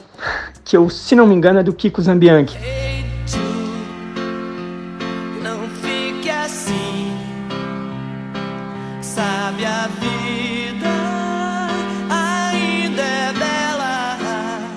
que 0.65 0.77
eu, 0.77 0.91
se 0.91 1.15
não 1.15 1.27
me 1.27 1.35
engano, 1.35 1.61
é 1.61 1.63
do 1.63 1.73
Kiko 1.73 2.03
Zambianchi. 2.03 2.57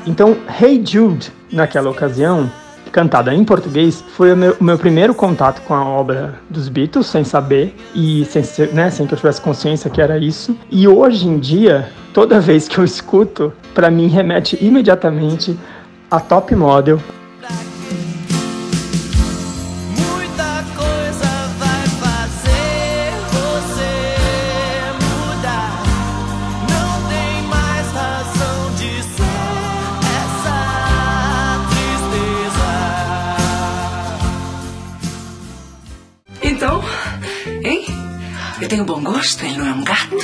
Então, 0.05 0.35
Hey 0.59 0.83
Jude, 0.85 1.31
naquela 1.51 1.89
ocasião, 1.89 2.51
cantada 2.91 3.33
em 3.33 3.45
português, 3.45 4.03
foi 4.15 4.33
o 4.33 4.37
meu, 4.37 4.57
meu, 4.59 4.77
primeiro 4.77 5.13
contato 5.13 5.61
com 5.61 5.73
a 5.73 5.85
obra 5.85 6.39
dos 6.49 6.67
Beatles, 6.67 7.07
sem 7.07 7.23
saber 7.23 7.75
e 7.95 8.25
sem, 8.25 8.43
né, 8.73 8.89
sem 8.89 9.07
que 9.07 9.13
eu 9.13 9.17
tivesse 9.17 9.39
consciência 9.39 9.89
que 9.89 10.01
era 10.01 10.17
isso. 10.17 10.57
E 10.69 10.87
hoje 10.87 11.27
em 11.27 11.39
dia, 11.39 11.89
toda 12.13 12.39
vez 12.39 12.67
que 12.67 12.79
eu 12.79 12.83
escuto, 12.83 13.53
para 13.73 13.89
mim 13.89 14.07
remete 14.07 14.57
imediatamente 14.59 15.57
a 16.09 16.19
Top 16.19 16.53
Model, 16.55 16.99
tenho 38.69 38.85
bom 38.85 39.01
gosto, 39.01 39.43
ele 39.43 39.57
não 39.57 39.67
é 39.67 39.73
um 39.73 39.83
gato. 39.83 40.15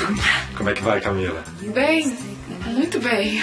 Como 0.55 0.69
é 0.69 0.73
que 0.73 0.83
vai, 0.83 1.01
Camila? 1.01 1.43
Bem, 1.73 2.15
muito 2.67 2.99
bem. 2.99 3.41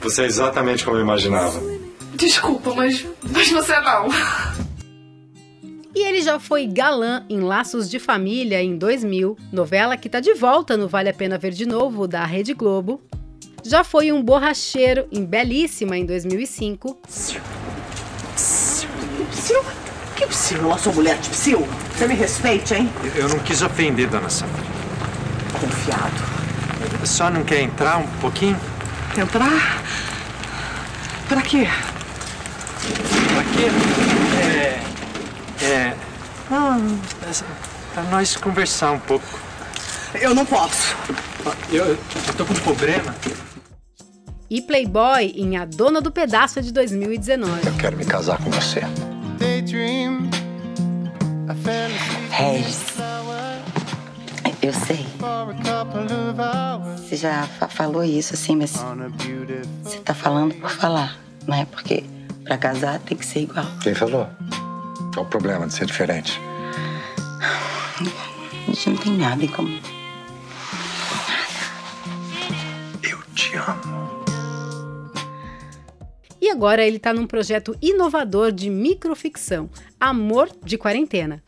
Você 0.00 0.22
é 0.22 0.26
exatamente 0.26 0.84
como 0.84 0.96
eu 0.96 1.02
imaginava. 1.02 1.60
Desculpa, 2.14 2.74
mas, 2.74 3.06
mas 3.30 3.50
você 3.50 3.78
não. 3.80 4.08
E 5.94 6.02
ele 6.02 6.22
já 6.22 6.40
foi 6.40 6.66
galã 6.66 7.26
em 7.28 7.40
Laços 7.40 7.90
de 7.90 7.98
Família 7.98 8.62
em 8.62 8.78
2000, 8.78 9.36
novela 9.52 9.96
que 9.96 10.08
tá 10.08 10.18
de 10.18 10.32
volta 10.32 10.76
no 10.76 10.88
Vale 10.88 11.10
a 11.10 11.14
Pena 11.14 11.36
Ver 11.36 11.52
de 11.52 11.66
Novo, 11.66 12.08
da 12.08 12.24
Rede 12.24 12.54
Globo. 12.54 13.02
Já 13.62 13.84
foi 13.84 14.10
um 14.12 14.22
borracheiro 14.22 15.06
em 15.12 15.24
Belíssima 15.24 15.98
em 15.98 16.06
2005. 16.06 16.96
Que 20.18 20.26
psiu? 20.26 20.68
Eu 20.68 20.78
sou 20.78 20.92
mulher 20.92 21.16
de 21.18 21.28
psiu. 21.28 21.64
Você 21.96 22.08
me 22.08 22.14
respeite, 22.14 22.74
hein? 22.74 22.90
Eu 23.14 23.28
não 23.28 23.38
quis 23.38 23.62
ofender, 23.62 24.08
dona 24.08 24.28
Sandra. 24.28 24.64
Confiado. 25.60 27.06
Só 27.06 27.30
não 27.30 27.44
quer 27.44 27.60
entrar 27.60 27.98
um 27.98 28.06
pouquinho? 28.20 28.58
Entrar? 29.16 29.80
Pra 31.28 31.40
quê? 31.40 31.68
Pra 33.32 33.44
quê? 33.44 33.70
É. 34.42 35.64
É. 35.64 35.94
Não, 36.50 36.98
pra 37.94 38.02
nós 38.04 38.36
conversar 38.36 38.90
um 38.90 38.98
pouco. 38.98 39.38
Eu 40.14 40.34
não 40.34 40.44
posso. 40.44 40.96
Eu, 41.70 41.84
eu 41.86 41.98
tô 42.36 42.44
com 42.44 42.54
um 42.54 42.56
problema. 42.56 43.14
E 44.50 44.60
Playboy 44.62 45.32
em 45.36 45.56
A 45.58 45.64
Dona 45.64 46.00
do 46.00 46.10
Pedaço 46.10 46.60
de 46.60 46.72
2019. 46.72 47.68
Eu 47.68 47.74
quero 47.74 47.96
me 47.96 48.04
casar 48.04 48.38
com 48.38 48.50
você. 48.50 48.82
Regis, 52.38 52.94
eu 54.62 54.72
sei. 54.72 55.04
Você 56.96 57.16
já 57.16 57.42
fa 57.42 57.66
falou 57.68 58.04
isso 58.04 58.32
assim, 58.32 58.54
mas 58.54 58.76
você 59.82 59.98
tá 59.98 60.14
falando 60.14 60.54
por 60.54 60.70
falar, 60.70 61.18
não 61.48 61.56
é? 61.56 61.64
Porque 61.64 62.04
pra 62.44 62.56
casar 62.56 63.00
tem 63.00 63.18
que 63.18 63.26
ser 63.26 63.40
igual. 63.40 63.66
Quem 63.82 63.92
falou? 63.92 64.28
Qual 65.12 65.26
o 65.26 65.28
problema 65.28 65.66
de 65.66 65.74
ser 65.74 65.86
diferente? 65.86 66.40
A 68.00 68.70
gente 68.70 68.90
não 68.90 68.96
tem 68.98 69.18
nada 69.18 69.44
em 69.44 69.48
comum. 69.48 69.80
Eu 73.02 73.20
te 73.34 73.56
amo. 73.56 73.98
E 76.40 76.48
agora 76.48 76.86
ele 76.86 76.98
está 76.98 77.12
num 77.12 77.26
projeto 77.26 77.76
inovador 77.82 78.52
de 78.52 78.70
microficção, 78.70 79.68
Amor 79.98 80.48
de 80.64 80.78
Quarentena. 80.78 81.42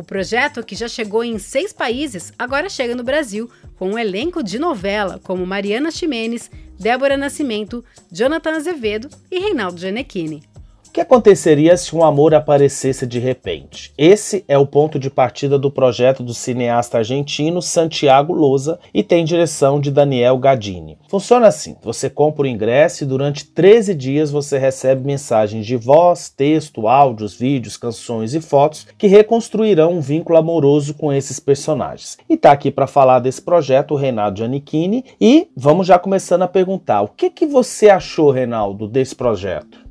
O 0.00 0.02
projeto, 0.02 0.64
que 0.64 0.74
já 0.74 0.88
chegou 0.88 1.22
em 1.22 1.38
seis 1.38 1.74
países, 1.74 2.32
agora 2.38 2.70
chega 2.70 2.94
no 2.94 3.02
Brasil, 3.02 3.50
com 3.76 3.90
um 3.90 3.98
elenco 3.98 4.42
de 4.42 4.58
novela 4.58 5.20
como 5.22 5.44
Mariana 5.44 5.90
Ximenes, 5.90 6.50
Débora 6.78 7.18
Nascimento, 7.18 7.84
Jonathan 8.10 8.52
Azevedo 8.52 9.10
e 9.30 9.38
Reinaldo 9.38 9.78
Gianecchini. 9.78 10.42
O 10.90 10.92
que 10.92 11.00
aconteceria 11.00 11.76
se 11.76 11.94
um 11.94 12.02
amor 12.02 12.34
aparecesse 12.34 13.06
de 13.06 13.20
repente? 13.20 13.92
Esse 13.96 14.44
é 14.48 14.58
o 14.58 14.66
ponto 14.66 14.98
de 14.98 15.08
partida 15.08 15.56
do 15.56 15.70
projeto 15.70 16.20
do 16.20 16.34
cineasta 16.34 16.98
argentino 16.98 17.62
Santiago 17.62 18.32
Loza 18.32 18.76
e 18.92 19.04
tem 19.04 19.24
direção 19.24 19.80
de 19.80 19.88
Daniel 19.88 20.36
Gadini. 20.36 20.98
Funciona 21.08 21.46
assim: 21.46 21.76
você 21.80 22.10
compra 22.10 22.42
o 22.42 22.48
ingresso 22.48 23.04
e 23.04 23.06
durante 23.06 23.46
13 23.46 23.94
dias 23.94 24.32
você 24.32 24.58
recebe 24.58 25.06
mensagens 25.06 25.64
de 25.64 25.76
voz, 25.76 26.28
texto, 26.28 26.88
áudios, 26.88 27.34
vídeos, 27.34 27.76
canções 27.76 28.34
e 28.34 28.40
fotos 28.40 28.88
que 28.98 29.06
reconstruirão 29.06 29.92
um 29.92 30.00
vínculo 30.00 30.40
amoroso 30.40 30.94
com 30.94 31.12
esses 31.12 31.38
personagens. 31.38 32.18
E 32.28 32.36
tá 32.36 32.50
aqui 32.50 32.68
para 32.68 32.88
falar 32.88 33.20
desse 33.20 33.40
projeto 33.40 33.92
o 33.92 33.96
Reinaldo 33.96 34.38
Giannichini 34.38 35.04
e 35.20 35.46
vamos 35.56 35.86
já 35.86 36.00
começando 36.00 36.42
a 36.42 36.48
perguntar: 36.48 37.02
o 37.02 37.08
que 37.08 37.30
que 37.30 37.46
você 37.46 37.88
achou, 37.88 38.32
Reinaldo, 38.32 38.88
desse 38.88 39.14
projeto? 39.14 39.88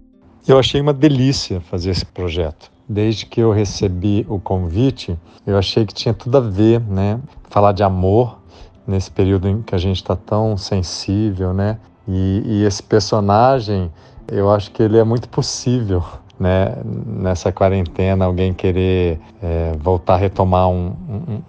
Eu 0.50 0.58
achei 0.58 0.82
uma 0.82 0.94
delícia 0.94 1.62
fazer 1.62 1.92
esse 1.92 2.04
projeto. 2.04 2.72
Desde 2.88 3.24
que 3.28 3.40
eu 3.40 3.52
recebi 3.52 4.26
o 4.28 4.40
convite, 4.40 5.16
eu 5.46 5.56
achei 5.56 5.86
que 5.86 5.94
tinha 5.94 6.12
tudo 6.12 6.40
a 6.40 6.42
ver, 6.42 6.82
né? 6.82 7.20
Falar 7.52 7.72
de 7.72 7.84
amor 7.84 8.40
nesse 8.88 9.12
período 9.12 9.48
em 9.48 9.62
que 9.62 9.76
a 9.76 9.78
gente 9.78 9.98
está 9.98 10.16
tão 10.16 10.58
sensível, 10.58 11.54
né? 11.54 11.78
E, 12.08 12.42
e 12.44 12.64
esse 12.66 12.82
personagem, 12.82 13.92
eu 14.28 14.50
acho 14.50 14.72
que 14.72 14.82
ele 14.82 14.98
é 14.98 15.04
muito 15.04 15.30
possível 15.30 16.04
né, 16.40 16.78
nessa 16.86 17.52
quarentena, 17.52 18.26
alguém 18.26 18.54
querer 18.54 19.20
é, 19.44 19.74
voltar 19.78 20.14
a 20.14 20.18
retomar 20.18 20.70
um, 20.70 20.94
um, 21.10 21.42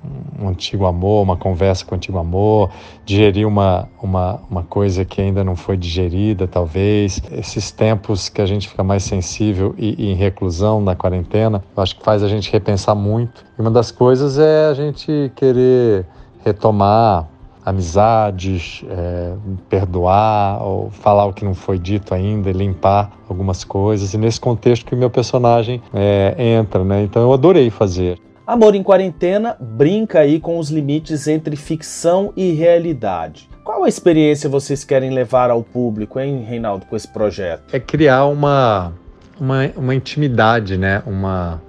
um, 0.43 0.49
antigo 0.49 0.85
amor, 0.85 1.23
uma 1.23 1.37
conversa 1.37 1.85
com 1.85 1.95
o 1.95 1.97
antigo 1.97 2.19
amor, 2.19 2.71
digerir 3.05 3.47
uma, 3.47 3.89
uma, 4.03 4.41
uma 4.51 4.63
coisa 4.65 5.05
que 5.05 5.21
ainda 5.21 5.45
não 5.45 5.55
foi 5.55 5.77
digerida, 5.77 6.49
talvez. 6.49 7.23
Esses 7.31 7.71
tempos 7.71 8.29
que 8.29 8.43
a 8.43 8.47
gente 8.47 8.69
fica 8.69 8.83
mais 8.83 9.05
sensível 9.05 9.75
e, 9.79 9.95
e 9.97 10.11
em 10.11 10.15
reclusão 10.15 10.81
na 10.81 10.97
quarentena, 10.97 11.63
eu 11.77 11.83
acho 11.83 11.97
que 11.97 12.03
faz 12.03 12.23
a 12.23 12.29
gente 12.29 12.51
repensar 12.51 12.95
muito. 12.97 13.45
E 13.57 13.61
uma 13.61 13.71
das 13.71 13.93
coisas 13.93 14.39
é 14.39 14.67
a 14.67 14.75
gente 14.75 15.31
querer 15.37 16.05
retomar 16.45 17.29
amizades, 17.65 18.83
é, 18.89 19.35
perdoar 19.69 20.63
ou 20.63 20.91
falar 20.91 21.27
o 21.27 21.33
que 21.33 21.45
não 21.45 21.55
foi 21.55 21.79
dito 21.79 22.15
ainda, 22.15 22.51
limpar 22.53 23.11
algumas 23.29 23.65
coisas. 23.65 24.15
E 24.15 24.19
nesse 24.19 24.41
contexto 24.41 24.87
que 24.87 24.95
o 24.95 24.99
meu 24.99 25.11
personagem 25.11 25.83
é, 25.93 26.35
entra, 26.39 26.83
né? 26.85 27.03
Então 27.03 27.23
eu 27.23 27.33
adorei 27.33 27.71
fazer. 27.71 28.19
Amor 28.47 28.75
em 28.75 28.83
Quarentena 28.83 29.57
brinca 29.61 30.21
aí 30.21 30.41
com 30.41 30.59
os 30.59 30.71
limites 30.71 31.29
entre 31.29 31.55
ficção 31.55 32.33
e 32.37 32.53
realidade. 32.53 33.49
Qual 33.63 33.85
a 33.85 33.89
experiência 33.89 34.51
vocês 34.51 34.83
querem 34.83 35.11
levar 35.11 35.51
ao 35.51 35.63
público, 35.63 36.19
hein, 36.19 36.43
Reinaldo, 36.43 36.87
com 36.87 36.97
esse 36.97 37.07
projeto? 37.07 37.63
É 37.73 37.79
criar 37.79 38.25
uma, 38.27 38.93
uma, 39.39 39.71
uma 39.77 39.95
intimidade, 39.95 40.77
né? 40.77 41.03
Uma, 41.07 41.63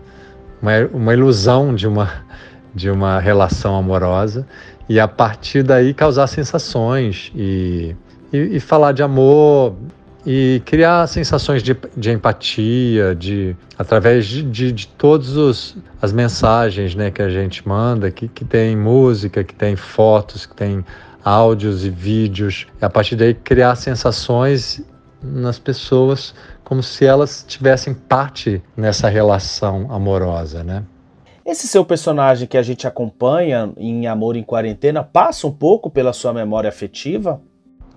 uma, 0.60 0.72
uma 0.92 1.14
ilusão 1.14 1.76
de 1.76 1.88
uma, 1.88 2.10
de 2.74 2.90
uma 2.90 3.20
relação 3.20 3.76
amorosa 3.76 4.48
e 4.92 5.00
a 5.00 5.08
partir 5.08 5.64
daí 5.64 5.94
causar 5.94 6.28
sensações 6.28 7.32
e, 7.34 7.96
e, 8.34 8.58
e 8.58 8.60
falar 8.60 8.92
de 8.92 9.02
amor 9.02 9.74
e 10.26 10.62
criar 10.66 11.08
sensações 11.08 11.64
de, 11.64 11.78
de 11.96 12.12
empatia, 12.12 13.16
de 13.16 13.56
através 13.78 14.26
de, 14.26 14.44
de, 14.44 14.70
de 14.74 14.88
todas 14.90 15.78
as 16.02 16.12
mensagens 16.12 16.94
né, 16.94 17.10
que 17.10 17.22
a 17.22 17.30
gente 17.30 17.66
manda, 17.66 18.12
que, 18.12 18.28
que 18.28 18.44
tem 18.44 18.76
música, 18.76 19.46
que 19.46 19.56
tem 19.56 19.78
fotos, 19.78 20.46
que 20.46 20.56
tem 20.56 20.84
áudios 21.24 21.86
e 21.86 21.90
vídeos, 21.90 22.68
e 22.82 22.84
a 22.84 22.90
partir 22.90 23.16
daí 23.16 23.34
criar 23.34 23.78
sensações 23.78 24.84
nas 25.24 25.58
pessoas 25.58 26.36
como 26.66 26.84
se 26.84 27.06
elas 27.06 27.46
tivessem 27.48 27.94
parte 27.94 28.62
nessa 28.76 29.08
relação 29.08 29.90
amorosa, 29.90 30.66
né? 30.66 30.84
Esse 31.44 31.68
seu 31.68 31.84
personagem 31.84 32.48
que 32.48 32.58
a 32.58 32.62
gente 32.62 32.86
acompanha 32.86 33.74
em 33.76 34.06
Amor 34.06 34.36
em 34.36 34.44
Quarentena 34.44 35.04
passa 35.04 35.48
um 35.48 35.52
pouco 35.52 35.90
pela 35.90 36.14
sua 36.14 36.32
memória 36.32 36.70
afetiva? 36.70 37.42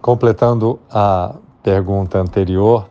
Completando 0.01 0.81
a 0.91 1.37
pergunta 1.63 2.19
anterior, 2.19 2.89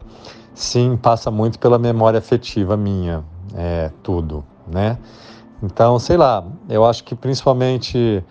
sim, 0.54 0.96
passa 0.96 1.32
muito 1.32 1.58
pela 1.58 1.80
memória 1.80 2.20
afetiva 2.20 2.78
minha, 2.78 3.24
é 3.56 3.92
tudo, 4.04 4.46
né? 4.68 4.98
Então, 5.62 5.98
sei 5.98 6.18
lá, 6.18 6.46
eu 6.70 6.86
acho 6.86 7.04
que 7.04 7.16
principalmente 7.16 8.24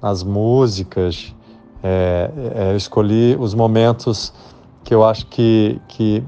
as 0.00 0.22
músicas, 0.22 1.34
é, 1.82 2.30
é, 2.54 2.72
eu 2.72 2.76
escolhi 2.76 3.36
os 3.38 3.52
momentos 3.52 4.32
que 4.82 4.94
eu 4.94 5.04
acho 5.04 5.26
que, 5.26 5.80
que 5.88 6.24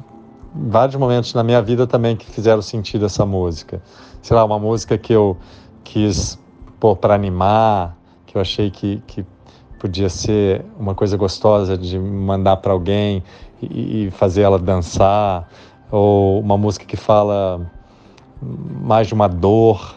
vários 0.55 0.97
momentos 0.97 1.33
na 1.33 1.43
minha 1.43 1.63
vida 1.63 1.87
também 1.87 2.17
que 2.17 2.27
fizeram 2.27 2.61
sentido 2.61 3.07
essa 3.07 3.25
música 3.25 3.81
sei 4.23 4.37
lá, 4.37 4.45
uma 4.45 4.59
música 4.59 4.97
que 4.99 5.13
eu 5.13 5.37
quis 5.85 6.39
pôr 6.79 6.97
para 6.97 7.15
animar, 7.15 7.97
que 8.27 8.37
eu 8.37 8.41
achei 8.41 8.71
que, 8.71 9.03
que 9.07 9.25
podia 9.79 10.09
ser 10.09 10.65
uma 10.79 10.95
coisa 10.95 11.17
gostosa 11.17 11.77
de 11.79 11.99
mandar 11.99 12.59
para 12.59 12.73
alguém 12.73 13.23
e, 13.63 14.07
e 14.07 14.11
fazer 14.11 14.43
ela 14.43 14.59
dançar, 14.59 15.49
ou 15.91 16.41
uma 16.41 16.57
música 16.57 16.85
que 16.85 16.97
fala 16.97 17.71
mais 18.41 19.07
de 19.07 19.15
uma 19.15 19.29
dor, 19.29 19.97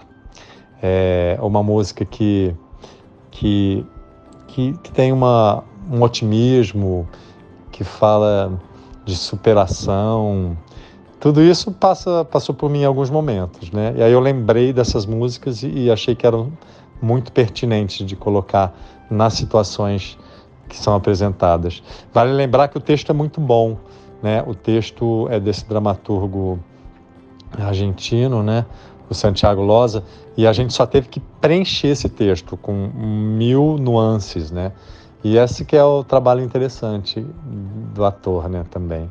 é, 0.81 1.37
uma 1.41 1.61
música 1.61 2.05
que, 2.05 2.55
que, 3.29 3.85
que, 4.47 4.73
que 4.77 4.91
tem 4.91 5.11
uma, 5.11 5.63
um 5.91 6.01
otimismo, 6.01 7.07
que 7.71 7.83
fala 7.83 8.59
de 9.05 9.15
superação, 9.15 10.57
tudo 11.21 11.39
isso 11.43 11.71
passa, 11.71 12.25
passou 12.25 12.53
por 12.53 12.67
mim 12.67 12.79
em 12.79 12.85
alguns 12.85 13.11
momentos, 13.11 13.69
né? 13.71 13.93
E 13.95 14.01
aí 14.01 14.11
eu 14.11 14.19
lembrei 14.19 14.73
dessas 14.73 15.05
músicas 15.05 15.61
e, 15.61 15.67
e 15.69 15.91
achei 15.91 16.15
que 16.15 16.25
eram 16.25 16.51
muito 16.99 17.31
pertinentes 17.31 18.05
de 18.07 18.15
colocar 18.15 18.75
nas 19.07 19.35
situações 19.35 20.17
que 20.67 20.75
são 20.75 20.95
apresentadas. 20.95 21.83
Vale 22.11 22.31
lembrar 22.31 22.69
que 22.69 22.77
o 22.77 22.81
texto 22.81 23.11
é 23.11 23.13
muito 23.13 23.39
bom, 23.39 23.77
né? 24.21 24.43
O 24.47 24.55
texto 24.55 25.27
é 25.29 25.39
desse 25.39 25.63
dramaturgo 25.69 26.59
argentino, 27.55 28.41
né? 28.41 28.65
O 29.07 29.13
Santiago 29.13 29.61
Loza, 29.61 30.03
e 30.35 30.47
a 30.47 30.53
gente 30.53 30.73
só 30.73 30.87
teve 30.87 31.07
que 31.07 31.19
preencher 31.39 31.89
esse 31.89 32.09
texto 32.09 32.57
com 32.57 32.89
mil 32.95 33.77
nuances, 33.77 34.49
né? 34.49 34.71
E 35.23 35.37
esse 35.37 35.65
que 35.65 35.75
é 35.77 35.83
o 35.83 36.03
trabalho 36.03 36.41
interessante 36.43 37.23
do 37.93 38.03
ator, 38.03 38.49
né? 38.49 38.65
Também 38.71 39.07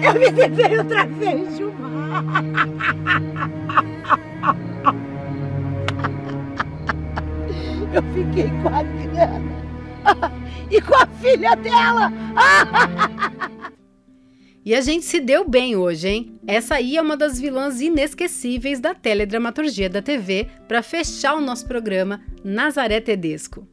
Eu 0.03 0.13
me 0.19 0.31
dei 0.31 0.49
bem 0.49 0.77
outra 0.79 1.05
vez, 1.05 1.57
Gilmar! 1.57 2.23
Eu 7.93 8.01
fiquei 8.13 8.49
com 8.61 8.69
a 8.69 8.79
Adriana 8.79 9.51
e 10.71 10.81
com 10.81 10.95
a 10.95 11.05
filha 11.05 11.55
dela! 11.55 12.11
E 14.63 14.75
a 14.75 14.81
gente 14.81 15.05
se 15.05 15.19
deu 15.19 15.47
bem 15.47 15.75
hoje, 15.75 16.07
hein? 16.07 16.39
Essa 16.45 16.75
aí 16.75 16.95
é 16.95 17.01
uma 17.01 17.17
das 17.17 17.39
vilãs 17.39 17.81
inesquecíveis 17.81 18.79
da 18.79 18.93
teledramaturgia 18.93 19.89
da 19.89 20.03
TV 20.03 20.47
para 20.67 20.83
fechar 20.83 21.35
o 21.35 21.41
nosso 21.41 21.67
programa 21.67 22.21
Nazaré 22.43 23.01
Tedesco. 23.01 23.67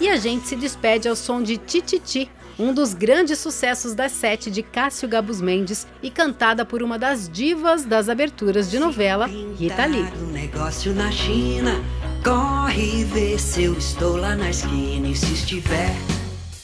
E 0.00 0.08
a 0.08 0.16
gente 0.16 0.48
se 0.48 0.56
despede 0.56 1.08
ao 1.08 1.14
som 1.14 1.42
de 1.42 1.58
Tititi, 1.58 2.30
um 2.58 2.72
dos 2.72 2.94
grandes 2.94 3.38
sucessos 3.38 3.94
das 3.94 4.12
sete 4.12 4.50
de 4.50 4.62
Cássio 4.62 5.06
Gabus 5.06 5.42
Mendes 5.42 5.86
e 6.02 6.10
cantada 6.10 6.64
por 6.64 6.82
uma 6.82 6.98
das 6.98 7.28
divas 7.28 7.84
das 7.84 8.08
aberturas 8.08 8.70
de 8.70 8.78
novela, 8.78 9.26
Rita 9.58 9.84
Lee. 9.84 10.06
Um 10.22 10.32
negócio 10.32 10.94
na 10.94 11.10
China, 11.10 11.82
corre 12.24 13.00
e 13.00 13.04
vê 13.04 13.38
se 13.38 13.64
eu 13.64 13.74
estou 13.74 14.16
lá 14.16 14.34
na 14.34 14.48
esquina 14.48 15.06
e 15.06 15.14
se 15.14 15.34
estiver, 15.34 15.94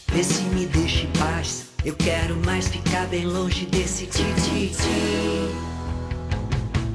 vê 0.09 0.24
se 0.24 0.43
me 0.45 0.64
em 0.64 1.18
paz. 1.18 1.66
Eu 1.84 1.95
quero 1.95 2.37
mais 2.45 2.68
ficar 2.68 3.07
bem 3.07 3.26
longe 3.26 3.66
desse 3.66 4.07
tititi. 4.07 5.76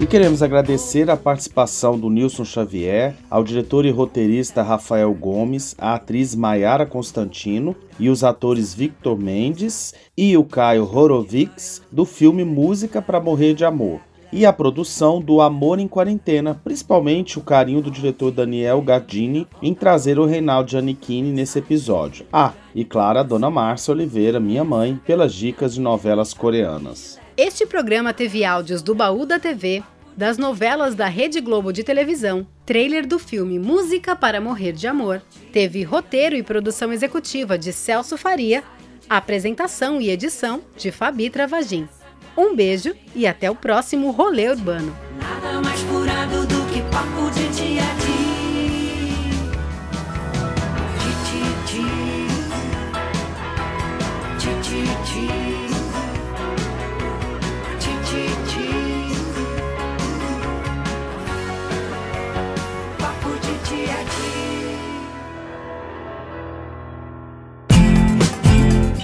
E 0.02 0.08
queremos 0.08 0.42
agradecer 0.42 1.12
a 1.12 1.16
participação 1.16 1.96
do 1.96 2.10
Nilson 2.10 2.44
Xavier, 2.44 3.14
ao 3.30 3.44
diretor 3.44 3.86
e 3.86 3.92
roteirista 3.92 4.64
Rafael 4.64 5.14
Gomes, 5.14 5.76
à 5.78 5.94
atriz 5.94 6.34
Maiara 6.34 6.88
Constantino 6.88 7.76
e 8.00 8.10
os 8.10 8.24
atores 8.24 8.74
Victor 8.74 9.16
Mendes 9.16 9.94
e 10.18 10.36
o 10.36 10.44
Caio 10.44 10.90
Horovics 10.92 11.84
do 11.92 12.04
filme 12.04 12.44
Música 12.44 13.00
para 13.00 13.22
Morrer 13.22 13.54
de 13.54 13.64
Amor 13.64 14.02
e 14.34 14.44
a 14.44 14.52
produção 14.52 15.22
do 15.22 15.40
Amor 15.40 15.78
em 15.78 15.88
Quarentena, 15.88 16.60
principalmente 16.64 17.38
o 17.38 17.44
carinho 17.44 17.82
do 17.82 17.92
diretor 17.92 18.32
Daniel 18.32 18.82
Gardini 18.82 19.46
em 19.62 19.74
trazer 19.74 20.18
o 20.18 20.26
Reinaldo 20.26 20.72
Giannichini 20.72 21.32
nesse 21.32 21.60
episódio. 21.60 22.26
Ah, 22.34 22.54
e 22.74 22.84
claro, 22.84 23.20
a 23.20 23.24
dona 23.24 23.52
Márcia 23.52 23.92
Oliveira, 23.92 24.40
minha 24.40 24.64
mãe, 24.64 25.00
pelas 25.06 25.32
dicas 25.32 25.76
de 25.76 25.82
novelas 25.82 26.34
coreanas. 26.34 27.21
Este 27.44 27.66
programa 27.66 28.14
teve 28.14 28.46
áudios 28.46 28.84
do 28.84 28.94
Baú 28.94 29.26
da 29.26 29.40
TV, 29.40 29.82
das 30.16 30.38
novelas 30.38 30.94
da 30.94 31.08
Rede 31.08 31.42
Globo 31.42 31.74
de 31.74 31.84
televisão, 31.84 32.46
trailer 32.68 33.08
do 33.08 33.18
filme 33.18 33.58
Música 33.58 34.16
para 34.16 34.40
Morrer 34.40 34.74
de 34.74 34.86
Amor, 34.86 35.24
teve 35.52 35.82
roteiro 35.82 36.36
e 36.36 36.44
produção 36.44 36.94
executiva 36.94 37.58
de 37.58 37.74
Celso 37.74 38.16
Faria, 38.16 38.64
apresentação 39.10 40.00
e 40.00 40.12
edição 40.12 40.62
de 40.78 40.92
Fabi 40.92 41.32
Travagin. 41.32 41.90
Um 42.38 42.56
beijo 42.56 42.94
e 43.16 43.26
até 43.26 43.50
o 43.50 43.56
próximo 43.56 44.12
rolê 44.12 44.48
urbano. 44.48 44.96